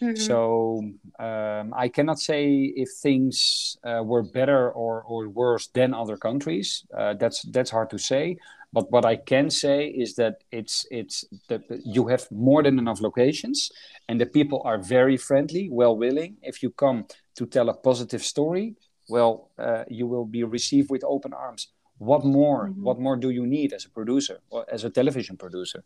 Mm-hmm. 0.00 0.14
So 0.14 0.84
um, 1.18 1.74
I 1.76 1.88
cannot 1.88 2.20
say 2.20 2.72
if 2.76 2.88
things 3.02 3.76
uh, 3.82 4.02
were 4.04 4.22
better 4.22 4.70
or, 4.70 5.02
or 5.02 5.28
worse 5.28 5.66
than 5.74 5.92
other 5.92 6.16
countries. 6.16 6.84
Uh, 6.96 7.14
that's 7.14 7.42
that's 7.50 7.70
hard 7.70 7.90
to 7.90 7.98
say. 7.98 8.36
But 8.72 8.92
what 8.92 9.04
I 9.04 9.16
can 9.16 9.50
say 9.50 9.88
is 9.88 10.14
that 10.16 10.44
it's 10.52 10.86
it's 10.90 11.24
that 11.48 11.62
you 11.84 12.06
have 12.08 12.30
more 12.30 12.62
than 12.62 12.78
enough 12.78 13.00
locations, 13.00 13.70
and 14.08 14.20
the 14.20 14.26
people 14.26 14.62
are 14.64 14.78
very 14.78 15.16
friendly, 15.16 15.68
well 15.70 15.96
willing. 15.96 16.36
If 16.42 16.62
you 16.62 16.70
come 16.70 17.06
to 17.36 17.46
tell 17.46 17.68
a 17.68 17.74
positive 17.74 18.22
story, 18.22 18.76
well, 19.08 19.50
uh, 19.58 19.84
you 19.88 20.06
will 20.06 20.26
be 20.26 20.44
received 20.44 20.90
with 20.90 21.02
open 21.02 21.32
arms 21.32 21.68
what 21.98 22.24
more 22.24 22.68
mm-hmm. 22.68 22.82
what 22.82 22.98
more 22.98 23.16
do 23.16 23.30
you 23.30 23.46
need 23.46 23.72
as 23.72 23.84
a 23.84 23.90
producer 23.90 24.40
or 24.50 24.64
as 24.70 24.84
a 24.84 24.90
television 24.90 25.36
producer? 25.36 25.84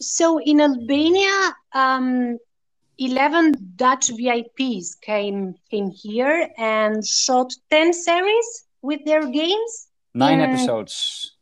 So 0.00 0.38
in 0.38 0.60
albania 0.60 1.54
um, 1.74 2.38
11 2.98 3.54
dutch 3.76 4.10
vips 4.10 5.00
came 5.00 5.54
came 5.70 5.90
here 5.90 6.48
and 6.58 7.04
shot 7.04 7.52
10 7.70 7.92
series 7.92 8.66
with 8.82 9.00
their 9.04 9.26
games. 9.26 9.88
Nine 10.14 10.40
in... 10.40 10.50
episodes. 10.50 11.32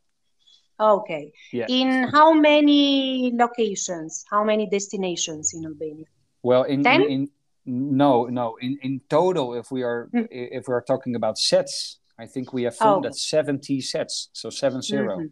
Okay. 0.79 1.31
Yeah. 1.51 1.67
in 1.69 2.07
how 2.09 2.33
many 2.33 3.31
locations 3.35 4.25
how 4.29 4.43
many 4.43 4.67
destinations 4.67 5.53
in 5.53 5.65
albania? 5.65 6.05
Well 6.41 6.63
in, 6.63 6.85
in, 6.87 7.01
in 7.01 7.29
no 7.65 8.25
no. 8.25 8.57
In 8.61 8.77
in 8.81 9.01
total 9.09 9.55
if 9.55 9.71
we 9.71 9.83
are 9.83 10.09
mm. 10.13 10.27
if 10.31 10.67
we 10.67 10.73
are 10.73 10.81
talking 10.81 11.15
about 11.15 11.37
sets 11.37 11.99
I 12.19 12.25
think 12.25 12.53
we 12.53 12.63
have 12.63 12.75
filmed 12.75 13.05
oh. 13.05 13.09
at 13.09 13.15
70 13.15 13.81
sets, 13.81 14.29
so 14.33 14.49
7 14.49 14.81
0. 14.81 15.17
Mm-hmm. 15.17 15.25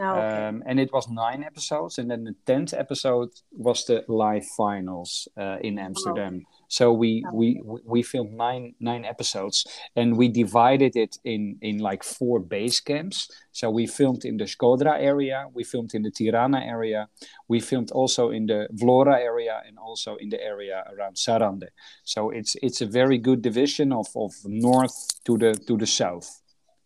Oh, 0.00 0.10
okay. 0.10 0.46
um, 0.46 0.62
and 0.66 0.80
it 0.80 0.92
was 0.92 1.08
nine 1.08 1.44
episodes, 1.44 1.98
and 1.98 2.10
then 2.10 2.24
the 2.24 2.34
10th 2.46 2.76
episode 2.76 3.30
was 3.52 3.84
the 3.84 4.04
live 4.08 4.44
finals 4.56 5.28
uh, 5.36 5.58
in 5.60 5.78
Amsterdam. 5.78 6.42
Oh. 6.44 6.63
So 6.78 6.92
we 6.92 7.10
we 7.32 7.48
we 7.94 8.02
filmed 8.02 8.34
nine 8.46 8.74
nine 8.80 9.04
episodes, 9.04 9.64
and 9.94 10.08
we 10.20 10.26
divided 10.42 10.96
it 11.04 11.12
in 11.22 11.42
in 11.60 11.78
like 11.78 12.02
four 12.02 12.40
base 12.40 12.80
camps. 12.80 13.18
So 13.52 13.70
we 13.70 13.86
filmed 13.86 14.24
in 14.24 14.36
the 14.38 14.46
Shkodra 14.52 14.94
area, 15.12 15.38
we 15.56 15.62
filmed 15.62 15.92
in 15.94 16.02
the 16.02 16.10
Tirana 16.10 16.60
area, 16.76 17.08
we 17.46 17.60
filmed 17.60 17.90
also 17.92 18.30
in 18.30 18.46
the 18.46 18.60
Vlora 18.80 19.16
area, 19.30 19.62
and 19.66 19.78
also 19.78 20.16
in 20.16 20.28
the 20.30 20.40
area 20.52 20.82
around 20.92 21.14
Sarande. 21.14 21.68
So 22.02 22.30
it's 22.38 22.56
it's 22.66 22.80
a 22.80 22.86
very 23.00 23.18
good 23.18 23.40
division 23.40 23.92
of 23.92 24.08
of 24.16 24.32
north 24.44 24.96
to 25.26 25.38
the 25.38 25.52
to 25.68 25.76
the 25.76 25.86
south. 25.86 26.28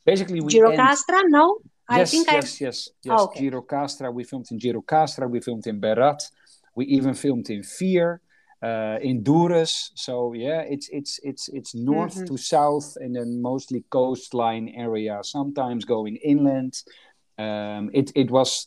Basically, 0.05 0.41
we 0.43 0.53
Gjirokastra, 0.53 1.21
no. 1.29 1.47
I 1.89 2.01
yes, 2.01 2.11
think 2.11 2.27
yes, 2.31 2.35
I. 2.35 2.65
yes, 2.65 2.89
yes. 3.05 3.19
Oh, 3.19 3.25
okay. 3.25 3.41
Gjirokastra. 3.41 4.13
We 4.13 4.25
filmed 4.25 4.49
in 4.51 4.59
Gjirokastra. 4.59 5.25
We 5.31 5.41
filmed 5.41 5.67
in 5.67 5.81
Berat. 5.81 6.21
We 6.75 6.85
even 6.97 7.15
filmed 7.15 7.49
in 7.51 7.63
Fier, 7.63 8.21
uh, 8.63 8.99
in 9.03 9.23
Durrës. 9.23 9.91
So 9.95 10.33
yeah, 10.35 10.63
it's 10.63 10.89
it's 10.91 11.21
it's 11.23 11.49
it's 11.49 11.75
north 11.75 12.15
Mhm. 12.15 12.27
to 12.27 12.37
south, 12.37 12.97
and 13.01 13.17
then 13.17 13.41
mostly 13.43 13.85
coastline 13.91 14.69
area. 14.77 15.21
Sometimes 15.23 15.85
going 15.85 16.17
inland. 16.17 16.75
Um, 17.39 17.91
it 17.93 18.13
it 18.15 18.31
was. 18.31 18.67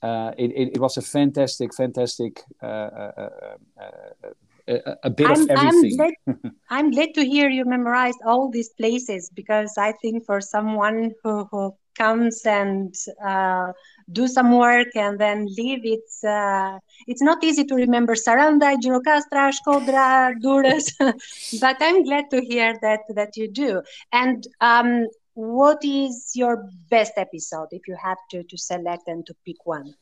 Uh, 0.00 0.30
it, 0.38 0.52
it, 0.52 0.68
it 0.74 0.80
was 0.80 0.96
a 0.96 1.02
fantastic, 1.02 1.74
fantastic, 1.74 2.44
uh, 2.62 2.66
uh, 2.66 3.12
uh, 3.18 3.82
uh, 3.82 4.30
a, 4.68 4.96
a 5.04 5.10
bit 5.10 5.30
I'm 5.30 5.42
of 5.42 5.48
I'm 5.54 5.56
everything. 5.56 5.96
glad 5.96 6.14
I'm 6.70 6.90
glad 6.90 7.14
to 7.14 7.24
hear 7.24 7.48
you 7.48 7.64
memorized 7.64 8.18
all 8.26 8.50
these 8.50 8.70
places 8.70 9.30
because 9.34 9.78
I 9.78 9.92
think 10.02 10.26
for 10.26 10.40
someone 10.40 11.12
who, 11.22 11.46
who 11.50 11.74
comes 11.96 12.42
and 12.44 12.94
uh, 13.24 13.72
do 14.12 14.26
some 14.26 14.56
work 14.56 14.88
and 14.94 15.18
then 15.18 15.46
leave, 15.56 15.80
it's 15.84 16.24
uh, 16.24 16.78
it's 17.06 17.22
not 17.22 17.42
easy 17.44 17.64
to 17.64 17.74
remember 17.74 18.14
Saranda, 18.14 18.76
Gjirokastra, 18.76 19.52
Shkodra, 19.52 20.34
Durrës. 20.42 20.92
but 21.60 21.76
I'm 21.80 22.04
glad 22.04 22.30
to 22.30 22.40
hear 22.40 22.74
that 22.82 23.00
that 23.14 23.36
you 23.36 23.48
do. 23.50 23.82
And 24.12 24.46
um, 24.60 25.06
what 25.34 25.84
is 25.84 26.32
your 26.34 26.68
best 26.90 27.12
episode 27.16 27.68
if 27.70 27.86
you 27.86 27.96
have 28.02 28.18
to 28.30 28.42
to 28.42 28.56
select 28.56 29.08
and 29.08 29.26
to 29.26 29.34
pick 29.44 29.64
one? 29.64 29.94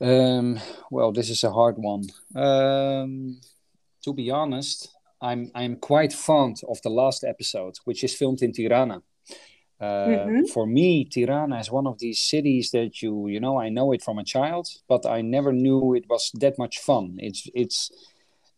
Um, 0.00 0.60
well, 0.90 1.12
this 1.12 1.28
is 1.28 1.42
a 1.44 1.50
hard 1.50 1.76
one. 1.76 2.04
Um, 2.34 3.40
to 4.04 4.12
be 4.12 4.30
honest, 4.30 4.88
I'm 5.20 5.50
I'm 5.54 5.76
quite 5.76 6.12
fond 6.12 6.60
of 6.68 6.80
the 6.82 6.90
last 6.90 7.24
episode, 7.24 7.76
which 7.84 8.04
is 8.04 8.14
filmed 8.14 8.42
in 8.42 8.52
Tirana. 8.52 9.02
Mhm. 9.80 10.48
For 10.48 10.66
me, 10.66 11.04
Tirana 11.04 11.58
is 11.60 11.70
one 11.70 11.86
of 11.86 11.98
these 11.98 12.20
cities 12.20 12.70
that 12.72 13.02
you 13.02 13.28
you 13.28 13.40
know 13.40 13.58
I 13.58 13.68
know 13.68 13.92
it 13.92 14.02
from 14.02 14.18
a 14.18 14.24
child, 14.24 14.66
but 14.88 15.06
I 15.06 15.22
never 15.22 15.52
knew 15.52 15.94
it 15.94 16.06
was 16.08 16.30
that 16.40 16.58
much 16.58 16.78
fun. 16.78 17.16
It's 17.18 17.48
it's 17.54 17.90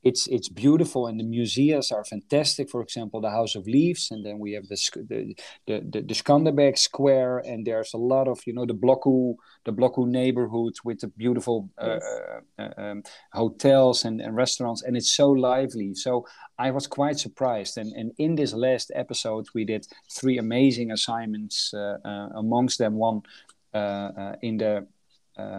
it's 0.02 0.26
it's 0.28 0.48
beautiful 0.48 1.06
and 1.06 1.20
the 1.20 1.24
museums 1.24 1.92
are 1.92 2.04
fantastic. 2.04 2.70
For 2.70 2.82
example, 2.82 3.20
the 3.20 3.30
House 3.30 3.54
of 3.54 3.66
Leaves, 3.66 4.10
and 4.10 4.24
then 4.24 4.38
we 4.38 4.52
have 4.52 4.66
the 4.68 4.76
the 5.08 5.36
the, 5.66 5.80
the, 5.92 6.02
the 6.02 6.14
Skanderbeg 6.14 6.78
Square, 6.78 7.38
and 7.46 7.66
there's 7.66 7.92
a 7.94 7.98
lot 7.98 8.28
of 8.28 8.40
you 8.46 8.54
know 8.54 8.66
the 8.66 8.74
Blloku 8.74 9.34
the 9.64 9.72
Blloku 9.72 10.06
neighborhood 10.06 10.74
with 10.84 11.00
the 11.00 11.08
beautiful 11.08 11.68
uh, 11.78 11.98
Yes. 12.00 12.20
uh, 12.58 12.62
uh, 12.62 12.82
um, 12.82 13.02
hotels 13.32 14.04
and, 14.04 14.20
and 14.20 14.36
restaurants, 14.36 14.82
and 14.82 14.96
it's 14.96 15.12
so 15.12 15.30
lively. 15.30 15.94
So 15.94 16.26
I 16.58 16.70
was 16.70 16.86
quite 16.86 17.18
surprised. 17.18 17.76
And 17.78 17.92
and 17.94 18.12
in 18.18 18.36
this 18.36 18.52
last 18.52 18.90
episode, 18.94 19.46
we 19.54 19.64
did 19.64 19.86
three 20.10 20.38
amazing 20.38 20.90
assignments. 20.92 21.72
Uh, 21.74 21.98
uh, 22.04 22.28
amongst 22.36 22.78
them, 22.78 22.94
one 22.94 23.22
uh, 23.74 23.76
uh, 23.76 24.36
in 24.42 24.56
the 24.58 24.86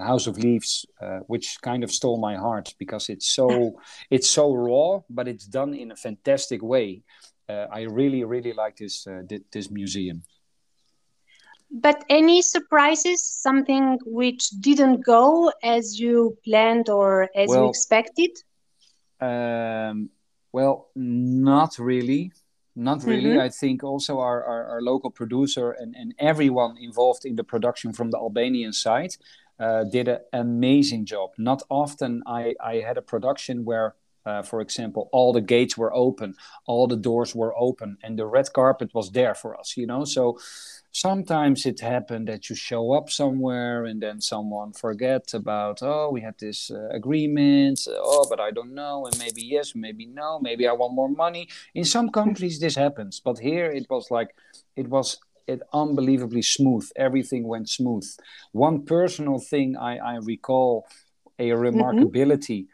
House 0.03 0.27
of 0.27 0.37
Leaves, 0.37 0.85
uh, 1.01 1.19
which 1.27 1.57
kind 1.61 1.83
of 1.83 1.91
stole 1.91 2.17
my 2.17 2.35
heart 2.35 2.73
because 2.77 3.09
it's 3.09 3.27
so 3.27 3.79
it's 4.09 4.29
so 4.29 4.53
raw, 4.53 5.01
but 5.09 5.27
it's 5.27 5.45
done 5.45 5.73
in 5.73 5.91
a 5.91 5.95
fantastic 5.95 6.61
way. 6.61 7.03
Uh, 7.49 7.67
I 7.71 7.81
really 7.81 8.23
really 8.23 8.53
like 8.53 8.77
this 8.77 9.07
uh, 9.07 9.21
thi- 9.27 9.45
this 9.51 9.69
museum. 9.69 10.23
But 11.71 12.03
any 12.09 12.41
surprises, 12.41 13.21
something 13.23 13.97
which 14.05 14.49
didn't 14.59 15.05
go 15.05 15.53
as 15.63 15.97
you 15.97 16.37
planned 16.43 16.89
or 16.89 17.29
as 17.33 17.49
you 17.49 17.69
expected? 17.69 18.31
Um, 19.21 20.09
well, 20.51 20.89
not 20.95 21.79
really. 21.79 22.33
Not 22.75 23.03
really. 23.03 23.31
Mm-hmm. 23.31 23.41
I 23.41 23.49
think 23.49 23.83
also 23.83 24.19
our, 24.19 24.43
our, 24.43 24.65
our 24.65 24.81
local 24.81 25.11
producer 25.11 25.71
and, 25.71 25.95
and 25.95 26.13
everyone 26.19 26.77
involved 26.77 27.25
in 27.25 27.35
the 27.35 27.43
production 27.43 27.93
from 27.93 28.11
the 28.11 28.17
Albanian 28.17 28.73
side 28.73 29.15
uh, 29.61 29.83
did 29.83 30.07
an 30.07 30.19
amazing 30.33 31.05
job. 31.05 31.29
Not 31.37 31.61
often 31.69 32.23
I, 32.25 32.55
I 32.63 32.75
had 32.77 32.97
a 32.97 33.01
production 33.01 33.63
where, 33.63 33.93
uh, 34.25 34.41
for 34.41 34.59
example, 34.59 35.07
all 35.11 35.33
the 35.33 35.41
gates 35.41 35.77
were 35.77 35.93
open, 35.93 36.33
all 36.65 36.87
the 36.87 36.95
doors 36.95 37.35
were 37.35 37.53
open, 37.55 37.97
and 38.03 38.17
the 38.17 38.25
red 38.25 38.51
carpet 38.53 38.89
was 38.93 39.11
there 39.11 39.35
for 39.35 39.59
us, 39.59 39.77
you 39.77 39.85
know? 39.85 40.03
So 40.03 40.39
sometimes 40.91 41.65
it 41.65 41.79
happened 41.79 42.27
that 42.27 42.49
you 42.49 42.55
show 42.55 42.91
up 42.93 43.09
somewhere 43.09 43.85
and 43.85 44.01
then 44.01 44.19
someone 44.19 44.73
forget 44.73 45.33
about 45.33 45.79
oh 45.81 46.09
we 46.11 46.19
had 46.19 46.37
this 46.37 46.69
uh, 46.69 46.89
agreement 46.89 47.87
oh 47.89 48.27
but 48.29 48.41
i 48.41 48.51
don't 48.51 48.75
know 48.75 49.05
and 49.05 49.17
maybe 49.17 49.41
yes 49.41 49.73
maybe 49.73 50.05
no 50.05 50.37
maybe 50.41 50.67
i 50.67 50.71
want 50.73 50.93
more 50.93 51.07
money 51.07 51.47
in 51.73 51.85
some 51.85 52.09
countries 52.09 52.59
this 52.59 52.75
happens 52.75 53.21
but 53.21 53.39
here 53.39 53.71
it 53.71 53.89
was 53.89 54.11
like 54.11 54.35
it 54.75 54.89
was 54.89 55.17
it 55.51 55.61
unbelievably 55.73 56.41
smooth. 56.41 56.89
Everything 56.95 57.47
went 57.47 57.69
smooth. 57.69 58.07
One 58.51 58.85
personal 58.85 59.39
thing 59.39 59.77
i, 59.77 59.97
I 59.97 60.15
recall 60.17 60.87
a 61.39 61.49
remarkability 61.49 62.67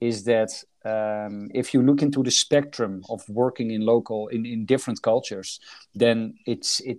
is 0.00 0.24
that 0.24 0.50
um, 0.84 1.48
if 1.54 1.72
you 1.72 1.80
look 1.82 2.02
into 2.02 2.22
the 2.22 2.30
spectrum 2.30 3.02
of 3.08 3.20
working 3.28 3.70
in 3.70 3.82
local 3.82 4.28
in, 4.28 4.44
in 4.44 4.64
different 4.64 5.00
cultures 5.02 5.60
then 5.94 6.34
it's 6.46 6.80
it 6.80 6.98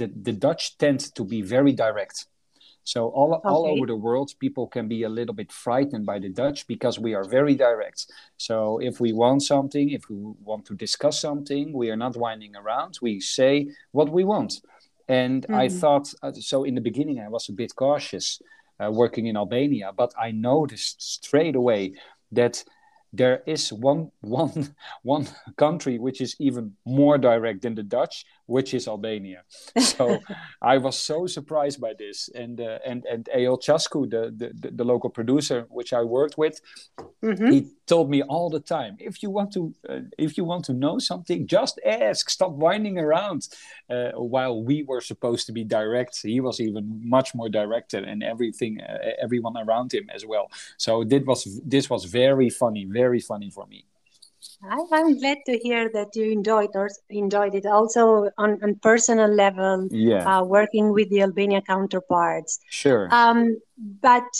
the, 0.00 0.10
the 0.22 0.32
dutch 0.32 0.76
tend 0.78 1.00
to 1.14 1.24
be 1.24 1.40
very 1.42 1.72
direct. 1.72 2.26
So 2.84 3.08
all, 3.10 3.32
all 3.44 3.64
over 3.72 3.86
the 3.86 3.96
world 3.96 4.32
people 4.40 4.66
can 4.66 4.88
be 4.88 5.04
a 5.04 5.08
little 5.08 5.34
bit 5.34 5.52
frightened 5.52 6.04
by 6.04 6.18
the 6.18 6.28
dutch 6.28 6.66
because 6.66 6.98
we 6.98 7.14
are 7.14 7.24
very 7.24 7.54
direct. 7.54 8.06
So 8.36 8.80
if 8.82 9.00
we 9.00 9.12
want 9.12 9.42
something 9.42 9.90
if 9.90 10.02
we 10.10 10.16
want 10.50 10.66
to 10.66 10.74
discuss 10.74 11.20
something 11.20 11.72
we 11.72 11.90
are 11.90 12.00
not 12.04 12.16
winding 12.16 12.54
around. 12.56 12.98
We 13.00 13.20
say 13.20 13.68
what 13.92 14.08
we 14.10 14.24
want 14.24 14.60
and 15.08 15.46
i 15.52 15.68
Mhm. 15.68 15.80
thought 15.80 16.12
uh, 16.22 16.32
so 16.32 16.64
in 16.64 16.74
the 16.74 16.80
beginning 16.80 17.20
i 17.20 17.28
was 17.28 17.48
a 17.48 17.52
bit 17.52 17.74
cautious 17.74 18.40
uh, 18.82 18.90
working 18.90 19.26
in 19.26 19.36
albania 19.36 19.92
but 19.96 20.12
i 20.18 20.30
noticed 20.30 21.02
straight 21.02 21.56
away 21.56 21.92
that 22.30 22.64
there 23.12 23.42
is 23.46 23.72
one 23.72 24.10
one 24.20 24.74
one 25.02 25.26
country 25.56 25.98
which 25.98 26.20
is 26.20 26.36
even 26.38 26.72
more 26.86 27.18
direct 27.18 27.62
than 27.62 27.74
the 27.74 27.82
Dutch, 27.82 28.24
which 28.46 28.74
is 28.74 28.88
Albania. 28.88 29.42
So 29.80 30.18
I 30.60 30.78
was 30.78 30.98
so 30.98 31.26
surprised 31.26 31.80
by 31.80 31.92
this, 31.98 32.28
and 32.34 32.60
uh, 32.60 32.78
and 32.86 33.04
and 33.12 33.28
Eyal 33.36 33.58
Chasku, 33.60 34.08
the, 34.10 34.22
the 34.36 34.70
the 34.70 34.84
local 34.84 35.10
producer 35.10 35.66
which 35.70 35.92
I 35.92 36.02
worked 36.02 36.36
with, 36.38 36.60
Mhm. 37.22 37.52
he 37.52 37.66
told 37.86 38.10
me 38.10 38.22
all 38.22 38.50
the 38.50 38.60
time, 38.60 38.96
if 38.98 39.22
you 39.22 39.30
want 39.30 39.52
to 39.52 39.72
uh, 39.88 40.00
if 40.18 40.36
you 40.36 40.44
want 40.44 40.64
to 40.66 40.72
know 40.72 40.98
something, 40.98 41.46
just 41.46 41.80
ask. 41.84 42.30
Stop 42.30 42.52
whining 42.52 42.98
around. 42.98 43.48
Uh, 43.90 44.10
while 44.34 44.62
we 44.64 44.82
were 44.82 45.00
supposed 45.00 45.46
to 45.46 45.52
be 45.52 45.64
direct, 45.64 46.20
he 46.22 46.40
was 46.40 46.60
even 46.60 46.84
much 47.16 47.34
more 47.34 47.48
direct, 47.48 47.94
and 47.94 48.22
everything, 48.22 48.80
uh, 48.80 48.98
everyone 49.22 49.56
around 49.56 49.92
him 49.92 50.06
as 50.14 50.24
well. 50.26 50.46
So 50.76 51.04
this 51.04 51.22
was 51.24 51.60
this 51.64 51.88
was 51.90 52.04
very 52.04 52.50
funny, 52.50 52.84
very 52.86 53.20
funny 53.20 53.50
for 53.50 53.66
me. 53.66 53.84
I- 54.64 54.86
I'm 54.92 55.18
glad 55.18 55.38
to 55.46 55.58
hear 55.58 55.90
that 55.92 56.14
you 56.14 56.30
enjoyed 56.30 56.70
or 56.74 56.88
enjoyed 57.10 57.54
it 57.54 57.66
also 57.66 58.30
on, 58.38 58.62
on 58.62 58.76
personal 58.76 59.28
level, 59.28 59.88
Yeah, 59.90 60.38
uh, 60.40 60.44
working 60.44 60.92
with 60.92 61.10
the 61.10 61.22
Albania 61.22 61.62
counterparts. 61.62 62.60
sure. 62.70 63.08
Um, 63.12 63.56
but 64.00 64.30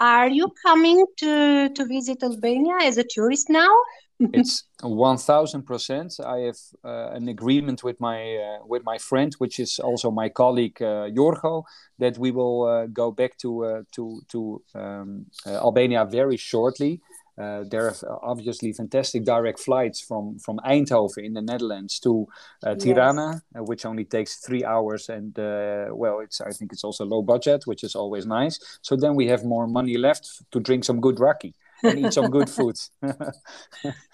are 0.00 0.28
you 0.28 0.52
coming 0.66 1.04
to 1.18 1.68
to 1.70 1.84
visit 1.86 2.22
Albania 2.22 2.76
as 2.82 2.98
a 2.98 3.04
tourist 3.04 3.48
now? 3.50 3.72
it's 4.32 4.64
one 4.82 5.16
thousand 5.16 5.62
percent. 5.62 6.18
I 6.24 6.38
have 6.38 6.58
uh, 6.84 7.10
an 7.14 7.28
agreement 7.28 7.84
with 7.84 8.00
my 8.00 8.18
uh, 8.36 8.66
with 8.66 8.82
my 8.84 8.98
friend, 8.98 9.32
which 9.38 9.60
is 9.60 9.78
also 9.78 10.10
my 10.10 10.28
colleague 10.28 10.82
uh, 10.82 11.08
Jorgo, 11.10 11.62
that 11.98 12.18
we 12.18 12.30
will 12.32 12.64
uh, 12.64 12.86
go 12.86 13.12
back 13.12 13.36
to 13.38 13.64
uh, 13.64 13.82
to 13.92 14.20
to 14.28 14.62
um, 14.74 15.26
uh, 15.46 15.50
Albania 15.62 16.04
very 16.04 16.36
shortly. 16.36 17.00
Uh, 17.38 17.64
there 17.70 17.86
are 17.86 17.94
obviously 18.22 18.72
fantastic 18.72 19.24
direct 19.24 19.60
flights 19.60 20.00
from 20.00 20.38
from 20.38 20.58
Eindhoven 20.64 21.24
in 21.24 21.34
the 21.34 21.42
Netherlands 21.42 22.00
to 22.00 22.26
uh, 22.66 22.74
Tirana, 22.74 23.42
uh, 23.56 23.62
which 23.62 23.86
only 23.86 24.04
takes 24.04 24.36
three 24.36 24.64
hours, 24.64 25.08
and 25.08 25.38
uh, 25.38 25.86
well, 25.92 26.20
it's 26.20 26.40
I 26.40 26.50
think 26.50 26.72
it's 26.72 26.84
also 26.84 27.04
low 27.04 27.22
budget, 27.22 27.62
which 27.66 27.84
is 27.84 27.94
always 27.94 28.26
nice. 28.26 28.58
So 28.82 28.96
then 28.96 29.14
we 29.14 29.26
have 29.28 29.44
more 29.44 29.66
money 29.66 29.96
left 29.96 30.42
to 30.52 30.60
drink 30.60 30.84
some 30.84 31.00
good 31.00 31.20
raki 31.20 31.54
and 31.86 31.98
eat 31.98 32.12
some 32.12 32.30
good 32.30 32.50
food. 32.56 32.76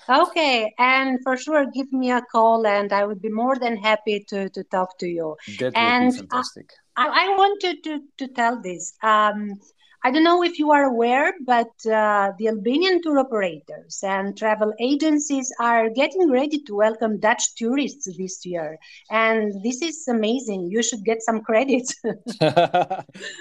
Okay, 0.09 0.75
and 0.79 1.19
for 1.23 1.37
sure, 1.37 1.65
give 1.67 1.91
me 1.93 2.11
a 2.11 2.21
call, 2.21 2.67
and 2.67 2.93
I 2.93 3.05
would 3.07 3.23
be 3.23 3.31
more 3.31 3.57
than 3.59 3.77
happy 3.77 4.21
to 4.29 4.51
to 4.51 4.63
talk 4.65 4.99
to 4.99 5.07
you. 5.09 5.37
That 5.59 5.65
would 5.65 5.75
And 5.77 6.13
be 6.13 6.17
fantastic. 6.19 6.73
I 6.97 7.07
I 7.25 7.37
wanted 7.37 7.83
to, 7.85 8.01
to 8.19 8.29
tell 8.29 8.61
this. 8.61 8.93
Um, 9.03 9.61
I 10.07 10.11
don't 10.11 10.23
know 10.23 10.45
if 10.45 10.59
you 10.59 10.71
are 10.71 10.85
aware, 10.85 11.33
but 11.47 11.73
uh, 11.87 12.33
the 12.39 12.49
Albanian 12.49 13.01
tour 13.01 13.19
operators 13.19 14.01
and 14.03 14.37
travel 14.37 14.75
agencies 14.79 15.51
are 15.59 15.89
getting 15.89 16.31
ready 16.31 16.63
to 16.65 16.75
welcome 16.75 17.19
Dutch 17.19 17.55
tourists 17.55 18.07
this 18.19 18.45
year. 18.45 18.77
And 19.11 19.65
this 19.65 19.81
is 19.81 20.07
amazing. 20.07 20.69
You 20.71 20.83
should 20.83 21.07
get 21.07 21.23
some 21.23 21.41
credits. 21.41 21.95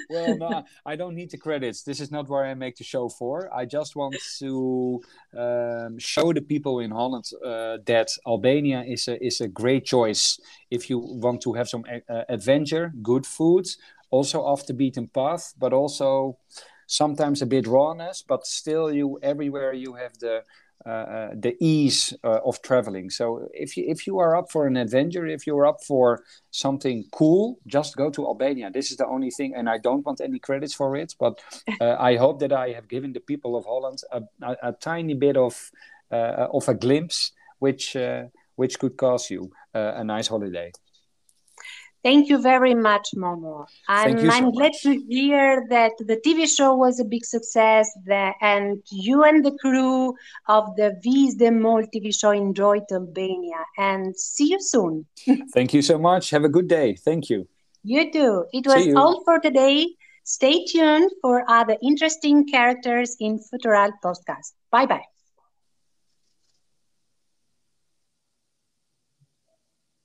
well, 0.09 0.37
no, 0.37 0.63
I 0.85 0.95
don't 0.95 1.15
need 1.15 1.31
the 1.31 1.37
credits. 1.37 1.83
This 1.83 1.99
is 1.99 2.11
not 2.11 2.29
where 2.29 2.45
I 2.45 2.53
make 2.53 2.77
the 2.77 2.85
show 2.85 3.09
for. 3.09 3.53
I 3.53 3.65
just 3.65 3.97
want 3.97 4.15
to 4.39 5.01
um, 5.37 5.99
show 5.99 6.31
the 6.31 6.41
people 6.41 6.79
in 6.79 6.91
Holland 6.91 7.25
uh, 7.45 7.79
that 7.87 8.07
Albania 8.25 8.85
is 8.87 9.09
a 9.09 9.21
is 9.21 9.41
a 9.41 9.49
great 9.49 9.83
choice 9.83 10.39
if 10.71 10.89
you 10.89 10.97
want 10.97 11.41
to 11.41 11.53
have 11.53 11.67
some 11.67 11.83
uh, 12.09 12.21
adventure, 12.29 12.93
good 13.01 13.25
food, 13.25 13.67
also 14.13 14.39
off 14.41 14.67
the 14.67 14.73
beaten 14.73 15.07
path, 15.07 15.53
but 15.57 15.73
also 15.73 16.37
sometimes 16.87 17.41
a 17.41 17.45
bit 17.45 17.65
rawness, 17.67 18.23
but 18.27 18.45
still 18.45 18.91
you 18.93 19.19
everywhere 19.21 19.73
you 19.73 19.95
have 19.95 20.13
the 20.19 20.43
uh, 20.85 20.89
uh, 20.89 21.29
the 21.33 21.55
ease 21.61 22.13
uh, 22.25 22.39
of 22.43 22.61
traveling. 22.61 23.09
So 23.09 23.47
if 23.53 23.77
you 23.77 23.85
if 23.87 24.05
you 24.05 24.19
are 24.19 24.35
up 24.35 24.51
for 24.51 24.67
an 24.67 24.75
adventure, 24.75 25.25
if 25.25 25.47
you're 25.47 25.65
up 25.65 25.79
for 25.81 26.23
something 26.51 27.05
cool, 27.11 27.57
just 27.65 27.95
go 27.95 28.09
to 28.09 28.25
Albania. 28.25 28.69
This 28.69 28.91
is 28.91 28.97
the 28.97 29.07
only 29.07 29.31
thing, 29.31 29.55
and 29.55 29.69
I 29.69 29.77
don't 29.77 30.05
want 30.05 30.19
any 30.19 30.39
credits 30.39 30.73
for 30.73 30.97
it, 30.97 31.15
but 31.17 31.39
uh, 31.81 31.95
I 31.99 32.17
hope 32.17 32.39
that 32.39 32.51
I 32.51 32.73
have 32.73 32.87
given 32.89 33.13
the 33.13 33.21
people 33.21 33.55
of 33.55 33.63
Holland 33.65 33.99
a, 34.11 34.21
a, 34.41 34.55
a 34.69 34.71
tiny 34.73 35.13
bit 35.13 35.37
of 35.37 35.71
uh, 36.11 36.47
of 36.51 36.67
a 36.67 36.73
glimpse, 36.73 37.31
which 37.59 37.95
uh, 37.95 38.23
which 38.55 38.77
could 38.77 38.97
cause 38.97 39.31
you 39.31 39.51
a 39.73 40.03
nice 40.03 40.27
holiday. 40.27 40.71
Thank 42.03 42.27
you 42.27 42.41
very 42.41 42.75
much, 42.75 43.09
Momo. 43.15 43.65
I'm, 43.87 44.19
so 44.19 44.29
I'm 44.29 44.51
glad 44.51 44.73
to 44.81 45.01
hear 45.07 45.65
that 45.69 45.93
the 45.99 46.17
TV 46.17 46.45
show 46.53 46.75
was 46.75 46.99
a 46.99 47.05
big 47.05 47.23
success 47.23 47.89
that, 48.05 48.35
and 48.41 48.83
you 48.91 49.23
and 49.23 49.43
the 49.43 49.57
crew 49.61 50.13
of 50.47 50.75
the 50.75 50.99
Wie 51.03 51.27
is 51.27 51.35
de 51.35 51.49
Mol 51.49 51.83
TV 51.83 52.13
show 52.13 52.31
enjoyed 52.31 52.83
Albania. 52.91 53.63
And 53.77 54.17
see 54.17 54.49
you 54.49 54.59
soon. 54.59 55.05
Thank 55.53 55.73
you 55.73 55.81
so 55.81 55.97
much. 55.97 56.29
Have 56.31 56.43
a 56.43 56.49
good 56.49 56.67
day. 56.67 56.95
Thank 56.95 57.29
you. 57.29 57.47
You 57.83 58.11
too. 58.11 58.45
It 58.51 58.67
was 58.67 58.93
all 58.95 59.23
for 59.23 59.39
today. 59.39 59.87
Stay 60.25 60.65
tuned 60.65 61.11
for 61.21 61.43
other 61.49 61.77
interesting 61.81 62.47
characters 62.47 63.15
in 63.19 63.39
Futural 63.39 63.91
podcast. 64.03 64.53
Bye 64.71 64.85
bye. 64.85 65.12